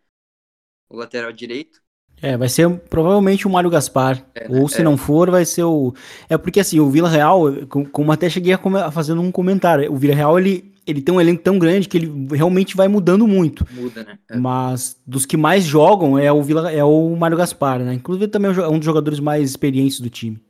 [0.88, 1.82] O lateral direito.
[2.20, 4.24] É, vai ser provavelmente o Mário Gaspar.
[4.34, 4.60] É, né?
[4.60, 4.84] Ou se é.
[4.84, 5.92] não for, vai ser o.
[6.28, 7.46] É porque assim, o Vila Real,
[7.90, 11.42] como até cheguei a fazer um comentário, o Vila Real ele ele tem um elenco
[11.42, 13.66] tão grande que ele realmente vai mudando muito.
[13.72, 14.18] Muda, né?
[14.28, 14.36] É.
[14.36, 17.94] Mas dos que mais jogam é o Vila, é o Mário Gaspar, né?
[17.94, 20.40] Inclusive também é um dos jogadores mais experientes do time.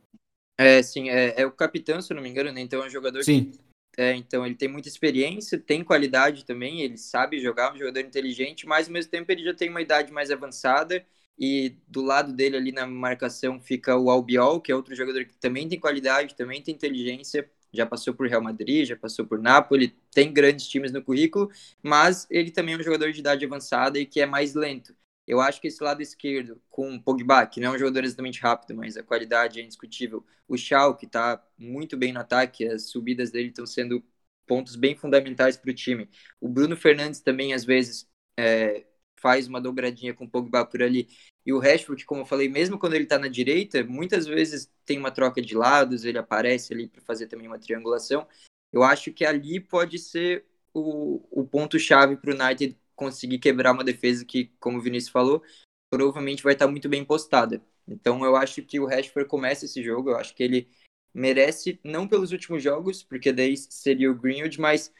[0.57, 2.61] É, sim, é, é o capitão, se eu não me engano, né?
[2.61, 3.51] Então é um jogador sim.
[3.51, 3.59] que.
[3.95, 8.65] É, então ele tem muita experiência, tem qualidade também, ele sabe jogar, um jogador inteligente,
[8.65, 11.05] mas ao mesmo tempo ele já tem uma idade mais avançada
[11.37, 15.37] e do lado dele ali na marcação fica o Albiol, que é outro jogador que
[15.37, 19.95] também tem qualidade, também tem inteligência, já passou por Real Madrid, já passou por Napoli,
[20.11, 24.07] tem grandes times no currículo, mas ele também é um jogador de idade avançada e
[24.07, 24.95] que é mais lento.
[25.25, 28.41] Eu acho que esse lado esquerdo, com o Pogba, que não é um jogador exatamente
[28.41, 30.25] rápido, mas a qualidade é indiscutível.
[30.47, 34.03] O Shaw, que está muito bem no ataque, as subidas dele estão sendo
[34.45, 36.09] pontos bem fundamentais para o time.
[36.41, 38.07] O Bruno Fernandes também, às vezes,
[38.37, 38.85] é,
[39.23, 41.07] faz uma dobradinha com o Pogba por ali.
[41.45, 44.97] E o Rashford, como eu falei, mesmo quando ele está na direita, muitas vezes tem
[44.97, 48.27] uma troca de lados, ele aparece ali para fazer também uma triangulação.
[48.71, 53.83] Eu acho que ali pode ser o, o ponto-chave para o United conseguir quebrar uma
[53.83, 55.43] defesa que, como o Vinícius falou,
[55.89, 57.61] provavelmente vai estar muito bem postada.
[57.87, 60.69] Então eu acho que o Rashford começa esse jogo, eu acho que ele
[61.13, 64.91] merece, não pelos últimos jogos, porque daí seria o Greenwood, mas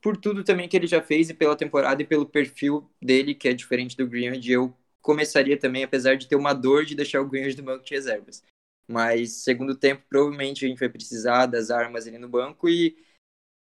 [0.00, 3.48] por tudo também que ele já fez e pela temporada e pelo perfil dele, que
[3.48, 7.28] é diferente do Greenwood, eu começaria também, apesar de ter uma dor de deixar o
[7.28, 8.42] Greenwood no banco de reservas.
[8.88, 12.96] Mas segundo tempo, provavelmente a gente vai precisar das armas ali no banco e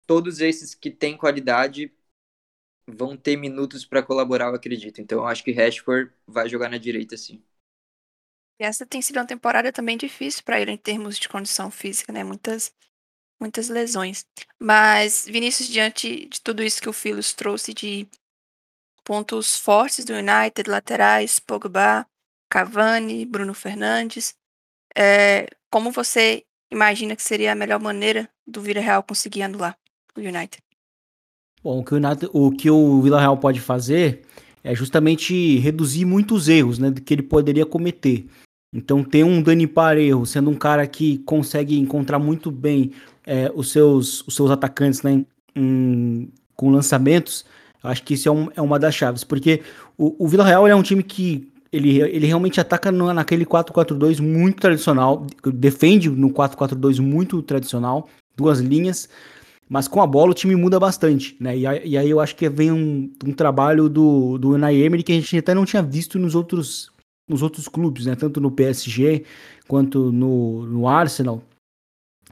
[0.06, 1.92] todos esses que têm qualidade
[2.94, 5.00] vão ter minutos para colaborar, eu acredito.
[5.00, 7.42] Então eu acho que Rashford vai jogar na direita, sim.
[8.60, 12.12] E essa tem sido uma temporada também difícil para ele em termos de condição física,
[12.12, 12.22] né?
[12.22, 12.72] Muitas
[13.40, 14.24] muitas lesões.
[14.56, 18.08] Mas, Vinícius, diante de tudo isso que o Filos trouxe de
[19.02, 22.06] pontos fortes do United, laterais, Pogba,
[22.48, 24.36] Cavani, Bruno Fernandes,
[24.96, 29.76] é, como você imagina que seria a melhor maneira do Vila Real conseguir anular
[30.16, 30.62] o United?
[31.62, 34.22] Bom, o que o, United, o, que o Vila Real pode fazer
[34.64, 38.26] é justamente reduzir muitos erros né, que ele poderia cometer.
[38.74, 42.92] Então, ter um Dani Parejo sendo um cara que consegue encontrar muito bem
[43.26, 47.44] é, os, seus, os seus atacantes né, em, com lançamentos,
[47.82, 49.62] acho que isso é, um, é uma das chaves, porque
[49.98, 54.20] o, o Vila Real é um time que ele, ele realmente ataca no, naquele 4-4-2
[54.20, 59.08] muito tradicional, defende no 4-4-2 muito tradicional, duas linhas,
[59.68, 61.56] Mas com a bola o time muda bastante, né?
[61.56, 65.12] E, e aí eu acho que vem um, um trabalho do, do Unai Emery que
[65.12, 66.90] a gente até não tinha visto nos outros,
[67.28, 68.14] nos outros clubes, né?
[68.14, 69.24] Tanto no PSG
[69.66, 71.42] quanto no, no Arsenal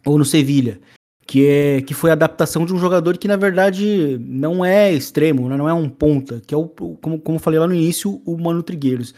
[0.04, 0.80] ou no Sevilha.
[1.26, 5.48] Que, é, que foi a adaptação de um jogador que, na verdade, não é extremo,
[5.48, 5.56] né?
[5.56, 8.36] não é um ponta, que é o, como, como eu falei lá no início, o
[8.36, 9.14] Mano Trigueiros.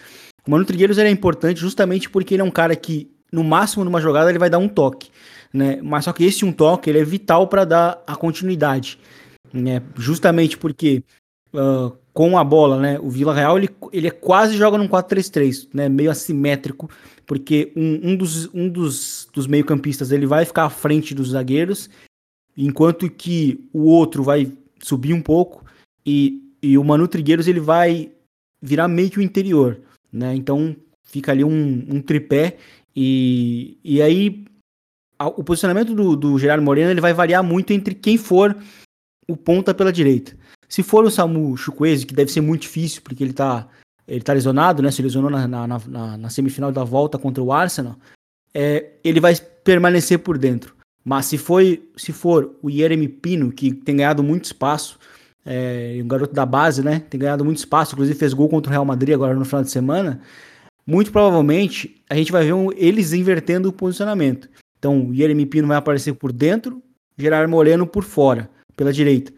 [0.47, 4.01] O Mano Trigueiros é importante justamente porque ele é um cara que, no máximo, numa
[4.01, 5.11] jogada, ele vai dar um toque
[5.53, 5.81] né?
[5.83, 8.99] Mas só que esse um toque ele é vital para dar a continuidade,
[9.53, 9.83] né?
[9.97, 11.03] Justamente porque
[11.53, 12.99] uh, com a bola, né?
[13.01, 15.89] O Vila Real ele, ele é quase joga num 4-3-3, né?
[15.89, 16.89] Meio assimétrico,
[17.27, 21.91] porque um, um dos, um dos, dos meio-campistas ele vai ficar à frente dos zagueiros,
[22.57, 24.51] enquanto que o outro vai
[24.83, 25.65] subir um pouco
[26.05, 28.11] e, e o Manu Trigueiros ele vai
[28.61, 29.81] virar meio que o interior,
[30.11, 30.35] né?
[30.35, 30.75] Então
[31.05, 32.57] fica ali um, um tripé
[32.95, 34.45] e, e aí
[35.19, 38.57] o posicionamento do, do Gerardo Moreno ele vai variar muito entre quem for
[39.29, 40.37] o ponta pela direita.
[40.69, 43.69] Se for o Samu Chukwueze, que deve ser muito difícil, porque ele tá,
[44.09, 44.91] ele tá lesionado, né?
[44.91, 47.97] Se lesionou na, na, na, na semifinal da volta contra o Arsenal,
[48.55, 50.75] é, ele vai permanecer por dentro.
[51.05, 54.99] Mas se, foi, se for o Jeremy Pino, que tem ganhado muito espaço,
[55.45, 57.01] é, um garoto da base, né?
[57.11, 59.71] Tem ganhado muito espaço, inclusive fez gol contra o Real Madrid agora no final de
[59.71, 60.21] semana.
[60.87, 64.49] Muito provavelmente a gente vai ver um, eles invertendo o posicionamento.
[64.79, 66.83] Então, o Jeremy Pino vai aparecer por dentro,
[67.17, 69.33] Gerard Moreno por fora, pela direita.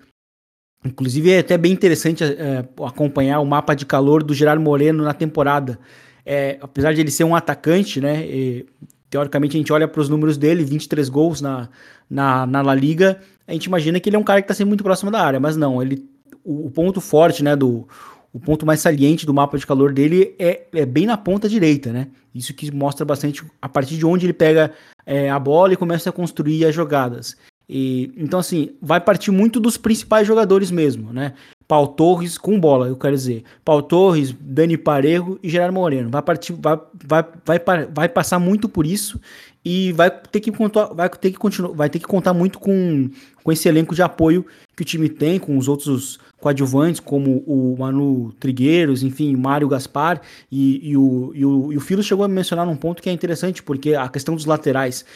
[0.84, 5.14] Inclusive, é até bem interessante é, acompanhar o mapa de calor do Gerard Moreno na
[5.14, 5.78] temporada.
[6.24, 8.26] É, apesar de ele ser um atacante, né?
[8.26, 8.66] E,
[9.10, 11.68] teoricamente, a gente olha para os números dele, 23 gols na,
[12.08, 14.70] na, na La Liga, a gente imagina que ele é um cara que está sempre
[14.70, 16.08] muito próximo da área, mas não, ele
[16.42, 17.88] o, o ponto forte, né, do,
[18.34, 21.92] o ponto mais saliente do mapa de calor dele é, é bem na ponta direita,
[21.92, 22.08] né?
[22.34, 24.72] Isso que mostra bastante a partir de onde ele pega
[25.06, 27.36] é, a bola e começa a construir as jogadas.
[27.68, 31.34] E, então, assim, vai partir muito dos principais jogadores mesmo, né?
[31.68, 33.44] Paul Torres com bola, eu quero dizer.
[33.64, 36.10] Paul Torres, Dani Parejo e Gerardo Moreno.
[36.10, 37.24] Vai, partir, vai, vai,
[37.64, 39.20] vai, vai passar muito por isso
[39.64, 43.08] e vai ter que contar, vai ter que continuar, vai ter que contar muito com,
[43.42, 44.44] com esse elenco de apoio
[44.76, 50.20] que o time tem, com os outros coadjuvantes, como o Manu Trigueiros, enfim, Mário Gaspar,
[50.52, 53.12] e, e, o, e, o, e o Filo chegou a mencionar num ponto que é
[53.12, 55.06] interessante, porque a questão dos laterais.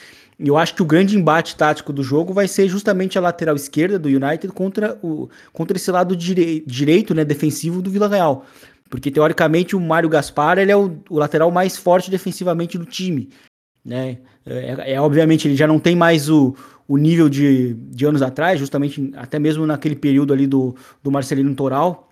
[0.40, 3.98] Eu acho que o grande embate tático do jogo vai ser justamente a lateral esquerda
[3.98, 8.46] do United contra, o, contra esse lado direi, direito, né, defensivo do Vila Real.
[8.88, 13.28] Porque, teoricamente, o Mário Gaspar ele é o, o lateral mais forte defensivamente do time.
[13.84, 14.16] Né?
[14.46, 16.54] É, é, obviamente ele já não tem mais o,
[16.88, 21.54] o nível de, de anos atrás, justamente até mesmo naquele período ali do, do Marcelino
[21.54, 22.08] Toral,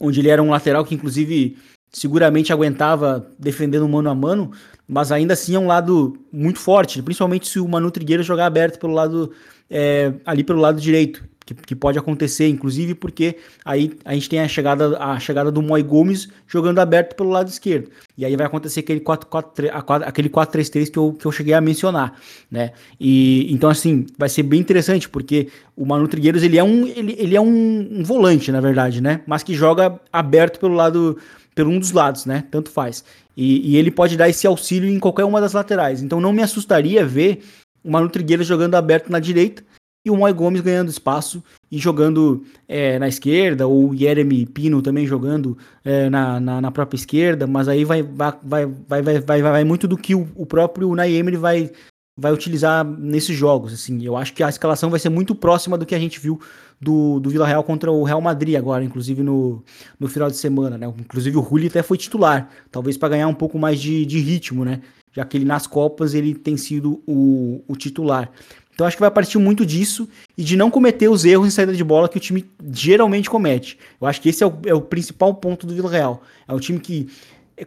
[0.00, 1.56] onde ele era um lateral que inclusive
[1.92, 4.50] seguramente aguentava defendendo mano a mano,
[4.92, 8.78] mas ainda assim é um lado muito forte, principalmente se o Manu Trigueiro jogar aberto
[8.78, 9.32] pelo lado
[9.70, 14.40] é, ali pelo lado direito que, que, pode acontecer, inclusive porque aí a gente tem
[14.40, 17.90] a chegada, a chegada do Moi Gomes jogando aberto pelo lado esquerdo.
[18.18, 19.70] E aí vai acontecer aquele 4-4-3,
[20.04, 22.14] aquele 4-3-3 que eu, que eu cheguei a mencionar,
[22.50, 22.72] né?
[23.00, 27.16] E então assim, vai ser bem interessante porque o Manu Trigueiros, ele é um ele,
[27.18, 29.22] ele é um, um volante, na verdade, né?
[29.26, 31.18] Mas que joga aberto pelo lado
[31.54, 32.44] pelo um dos lados, né?
[32.50, 33.04] Tanto faz.
[33.36, 36.02] E, e ele pode dar esse auxílio em qualquer uma das laterais.
[36.02, 37.42] Então não me assustaria ver
[37.82, 39.62] o Manu Trigueiros jogando aberto na direita
[40.04, 44.82] e o Moi Gomes ganhando espaço e jogando é, na esquerda, ou o Jeremy Pino
[44.82, 49.20] também jogando é, na, na, na, própria esquerda, mas aí vai, vai, vai, vai, vai,
[49.20, 51.70] vai, vai muito do que o, o próprio Unai Emery vai,
[52.18, 53.72] vai utilizar nesses jogos.
[53.72, 56.40] Assim, eu acho que a escalação vai ser muito próxima do que a gente viu
[56.82, 59.62] do, do Vila Real contra o Real Madrid agora, inclusive no,
[60.00, 60.92] no final de semana, né?
[60.98, 64.64] Inclusive o Rulli até foi titular, talvez para ganhar um pouco mais de, de ritmo,
[64.64, 64.80] né?
[65.12, 68.32] Já que ele nas Copas ele tem sido o, o titular.
[68.74, 71.72] Então acho que vai partir muito disso e de não cometer os erros em saída
[71.72, 73.78] de bola que o time geralmente comete.
[74.00, 76.22] Eu acho que esse é o, é o principal ponto do Vila Real.
[76.48, 77.08] É um time que,
[77.56, 77.64] é,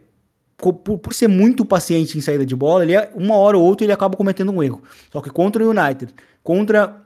[0.58, 3.86] por, por, ser muito paciente em saída de bola, ele é, uma hora ou outra
[3.86, 4.82] ele acaba cometendo um erro.
[5.10, 6.14] Só que contra o United,
[6.44, 7.05] contra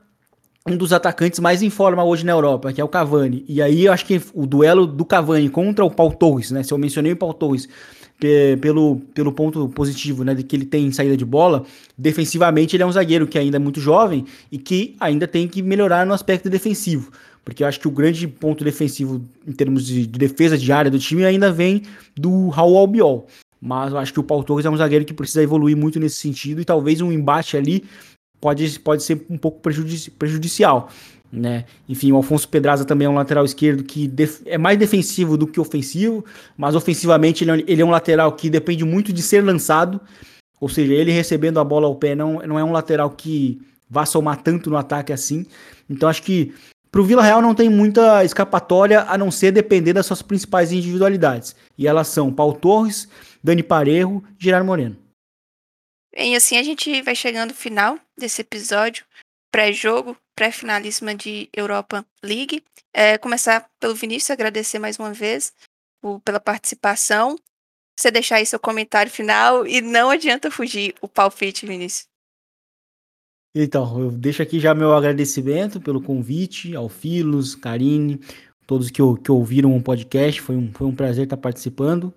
[0.66, 3.44] um dos atacantes mais em forma hoje na Europa, que é o Cavani.
[3.48, 6.62] E aí eu acho que o duelo do Cavani contra o Paul Torres, né?
[6.62, 7.68] Se eu mencionei o Paul Torres
[8.60, 11.64] pelo, pelo ponto positivo, né, de que ele tem saída de bola,
[11.96, 15.62] defensivamente ele é um zagueiro que ainda é muito jovem e que ainda tem que
[15.62, 17.10] melhorar no aspecto defensivo.
[17.42, 20.90] Porque eu acho que o grande ponto defensivo em termos de, de defesa de área
[20.90, 21.82] do time ainda vem
[22.14, 23.26] do Raul Albiol.
[23.58, 26.16] Mas eu acho que o Paul Torres é um zagueiro que precisa evoluir muito nesse
[26.16, 27.84] sentido e talvez um embate ali
[28.40, 30.90] pode, pode ser um pouco prejudici prejudicial
[31.32, 31.64] né?
[31.88, 34.12] Enfim, o Alfonso Pedraza também é um lateral esquerdo que
[34.46, 36.24] é mais defensivo do que ofensivo,
[36.56, 40.00] mas ofensivamente ele é, ele é, um lateral que depende muito de ser lançado,
[40.60, 44.04] ou seja, ele recebendo a bola ao pé não, não é um lateral que vá
[44.04, 45.46] somar tanto no ataque assim.
[45.88, 46.52] Então acho que
[46.90, 50.72] para o Vila Real não tem muita escapatória a não ser depender das suas principais
[50.72, 51.54] individualidades.
[51.78, 53.08] E elas são Paulo Torres,
[53.42, 54.96] Dani Parejo e Gerard Moreno.
[56.14, 59.04] E assim a gente vai chegando ao final desse episódio,
[59.50, 62.64] pré-jogo, pré-finalíssima de Europa League.
[62.92, 65.52] É, começar pelo Vinícius, agradecer mais uma vez
[66.02, 67.36] o, pela participação.
[67.98, 72.08] Você deixar aí seu comentário final e não adianta fugir o palpite, Vinícius.
[73.54, 78.20] Então, eu deixo aqui já meu agradecimento pelo convite ao Filos, Karine,
[78.66, 80.40] todos que, que ouviram o podcast.
[80.40, 82.14] Foi um, foi um prazer estar participando.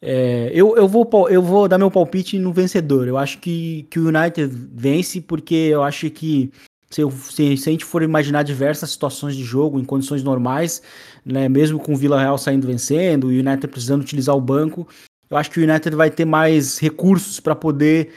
[0.00, 3.08] É, eu, eu, vou, eu vou dar meu palpite no vencedor.
[3.08, 6.52] Eu acho que, que o United vence porque eu acho que
[6.90, 10.82] se, eu, se, se, a gente for imaginar diversas situações de jogo em condições normais,
[11.24, 14.88] né, mesmo com o Vila Real saindo vencendo, o United precisando utilizar o banco,
[15.28, 18.12] eu acho que o United vai ter mais recursos para poder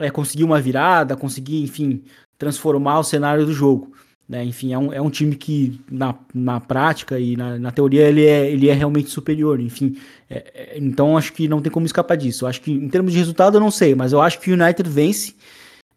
[0.00, 2.02] é, conseguir uma virada, conseguir, enfim,
[2.36, 3.92] transformar o cenário do jogo.
[4.28, 4.44] Né?
[4.44, 8.26] Enfim, é um, é um time que na, na prática e na, na teoria ele
[8.26, 9.60] é, ele é realmente superior.
[9.60, 9.96] Enfim,
[10.28, 12.46] é, é, então acho que não tem como escapar disso.
[12.46, 14.88] Acho que em termos de resultado eu não sei, mas eu acho que o United
[14.88, 15.34] vence.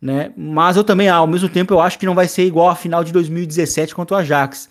[0.01, 0.31] Né?
[0.35, 3.03] Mas eu também, ao mesmo tempo, eu acho que não vai ser igual a final
[3.03, 4.69] de 2017 contra o Ajax,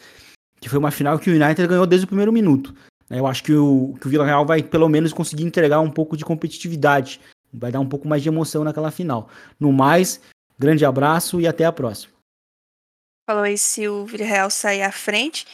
[0.60, 2.74] que foi uma final que o United ganhou desde o primeiro minuto.
[3.08, 3.20] Né?
[3.20, 6.16] Eu acho que o, que o Vila Real vai pelo menos conseguir entregar um pouco
[6.16, 7.20] de competitividade
[7.52, 9.28] Vai dar um pouco mais de emoção naquela final.
[9.58, 10.20] No mais,
[10.58, 12.12] grande abraço e até a próxima.
[13.30, 15.46] Falou aí se o Villarreal sair à frente.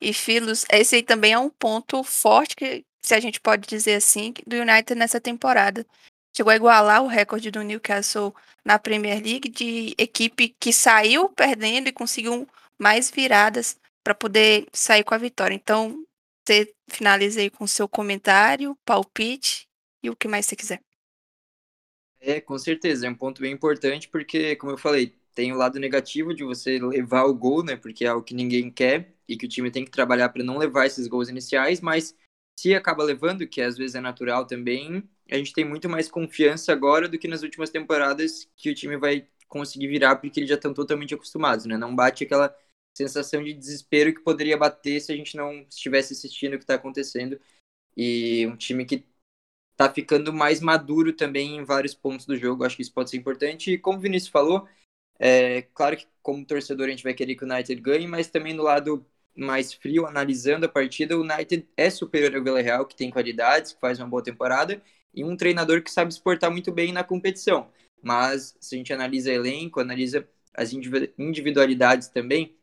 [0.00, 3.94] E Filos, esse aí também é um ponto forte, que, se a gente pode dizer
[3.94, 5.86] assim, do United nessa temporada.
[6.36, 11.86] Chegou a igualar o recorde do Newcastle na Premier League de equipe que saiu perdendo
[11.86, 15.54] e conseguiu mais viradas para poder sair com a vitória.
[15.54, 16.04] Então,
[16.44, 19.68] você finaliza aí com seu comentário, palpite
[20.02, 20.82] e o que mais você quiser.
[22.18, 25.80] É, com certeza, é um ponto bem importante, porque, como eu falei, tem o lado
[25.80, 27.74] negativo de você levar o gol, né?
[27.74, 30.58] Porque é algo que ninguém quer e que o time tem que trabalhar para não
[30.58, 32.14] levar esses gols iniciais, mas
[32.58, 36.72] se acaba levando, que às vezes é natural também, a gente tem muito mais confiança
[36.72, 40.56] agora do que nas últimas temporadas que o time vai conseguir virar porque eles já
[40.56, 41.78] estão totalmente acostumados, né?
[41.78, 42.54] Não bate aquela
[42.94, 46.74] sensação de desespero que poderia bater se a gente não estivesse assistindo o que está
[46.74, 47.40] acontecendo.
[47.96, 49.06] E um time que
[49.74, 52.62] tá ficando mais maduro também em vários pontos do jogo.
[52.62, 53.72] Acho que isso pode ser importante.
[53.72, 54.68] E como o Vinícius falou,
[55.20, 58.54] é claro que como torcedor a gente vai querer que o United ganhe, mas também
[58.54, 59.04] no lado
[59.36, 63.80] mais frio, analisando a partida, o United é superior ao Villarreal, que tem qualidades, que
[63.80, 64.82] faz uma boa temporada,
[65.14, 67.70] e um treinador que sabe exportar muito bem na competição.
[68.02, 72.56] Mas se a gente analisa elenco, analisa as individualidades também,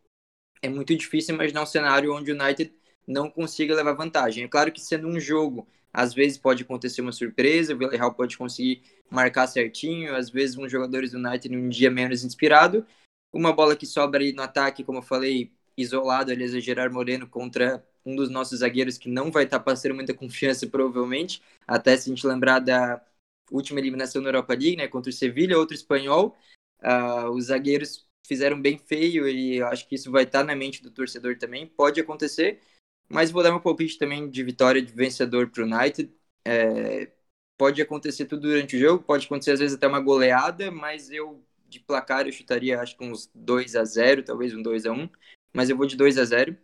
[0.61, 2.73] é muito difícil imaginar um cenário onde o United
[3.05, 4.43] não consiga levar vantagem.
[4.43, 8.37] É claro que sendo um jogo às vezes pode acontecer uma surpresa, o Villarreal pode
[8.37, 12.85] conseguir marcar certinho, às vezes uns jogadores do United um dia menos inspirado.
[13.33, 17.27] Uma bola que sobra aí no ataque, como eu falei, isolado, aliás, é Gerard Moreno
[17.27, 21.41] contra um dos nossos zagueiros que não vai estar passando muita confiança, provavelmente.
[21.65, 23.03] Até se a gente lembrar da
[23.51, 26.37] última eliminação na Europa League, né, contra o Sevilha, outro espanhol.
[26.79, 30.91] Uh, os zagueiros fizeram bem feio e acho que isso vai estar na mente do
[30.91, 31.65] torcedor também.
[31.65, 32.61] Pode acontecer,
[33.09, 36.11] mas vou dar meu palpite também de vitória de vencedor para o United.
[36.45, 37.11] É,
[37.57, 41.43] pode acontecer tudo durante o jogo, pode acontecer às vezes até uma goleada, mas eu
[41.67, 45.09] de placar eu chutaria acho que uns 2 a 0 talvez um 2 a 1
[45.53, 46.55] mas eu vou de 2 a 0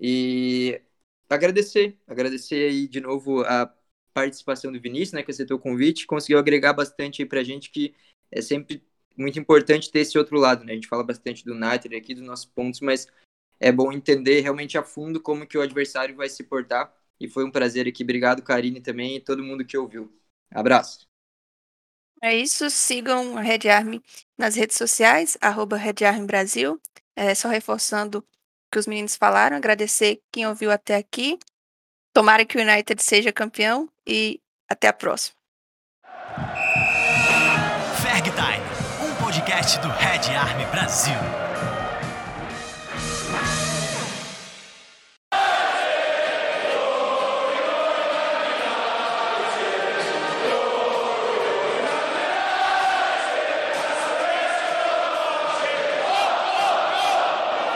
[0.00, 0.80] E
[1.28, 3.72] agradecer, agradecer aí de novo a
[4.12, 7.94] participação do Vinícius, né, que aceitou o convite, conseguiu agregar bastante aí pra gente que
[8.30, 8.82] é sempre
[9.16, 10.72] muito importante ter esse outro lado, né?
[10.72, 13.06] A gente fala bastante do United aqui, dos nossos pontos, mas
[13.60, 16.92] é bom entender realmente a fundo como que o adversário vai se portar.
[17.20, 18.02] E foi um prazer aqui.
[18.02, 20.10] Obrigado, Karine, também, e todo mundo que ouviu.
[20.50, 21.06] Abraço.
[22.22, 22.70] É isso.
[22.70, 24.02] Sigam a Red Army
[24.38, 26.80] nas redes sociais, arroba Red Army Brasil.
[27.14, 28.24] É, só reforçando o
[28.72, 31.38] que os meninos falaram, agradecer quem ouviu até aqui.
[32.14, 35.38] Tomara que o United seja campeão e até a próxima.
[38.02, 41.49] Ferg Time, um podcast do Red Army Brasil.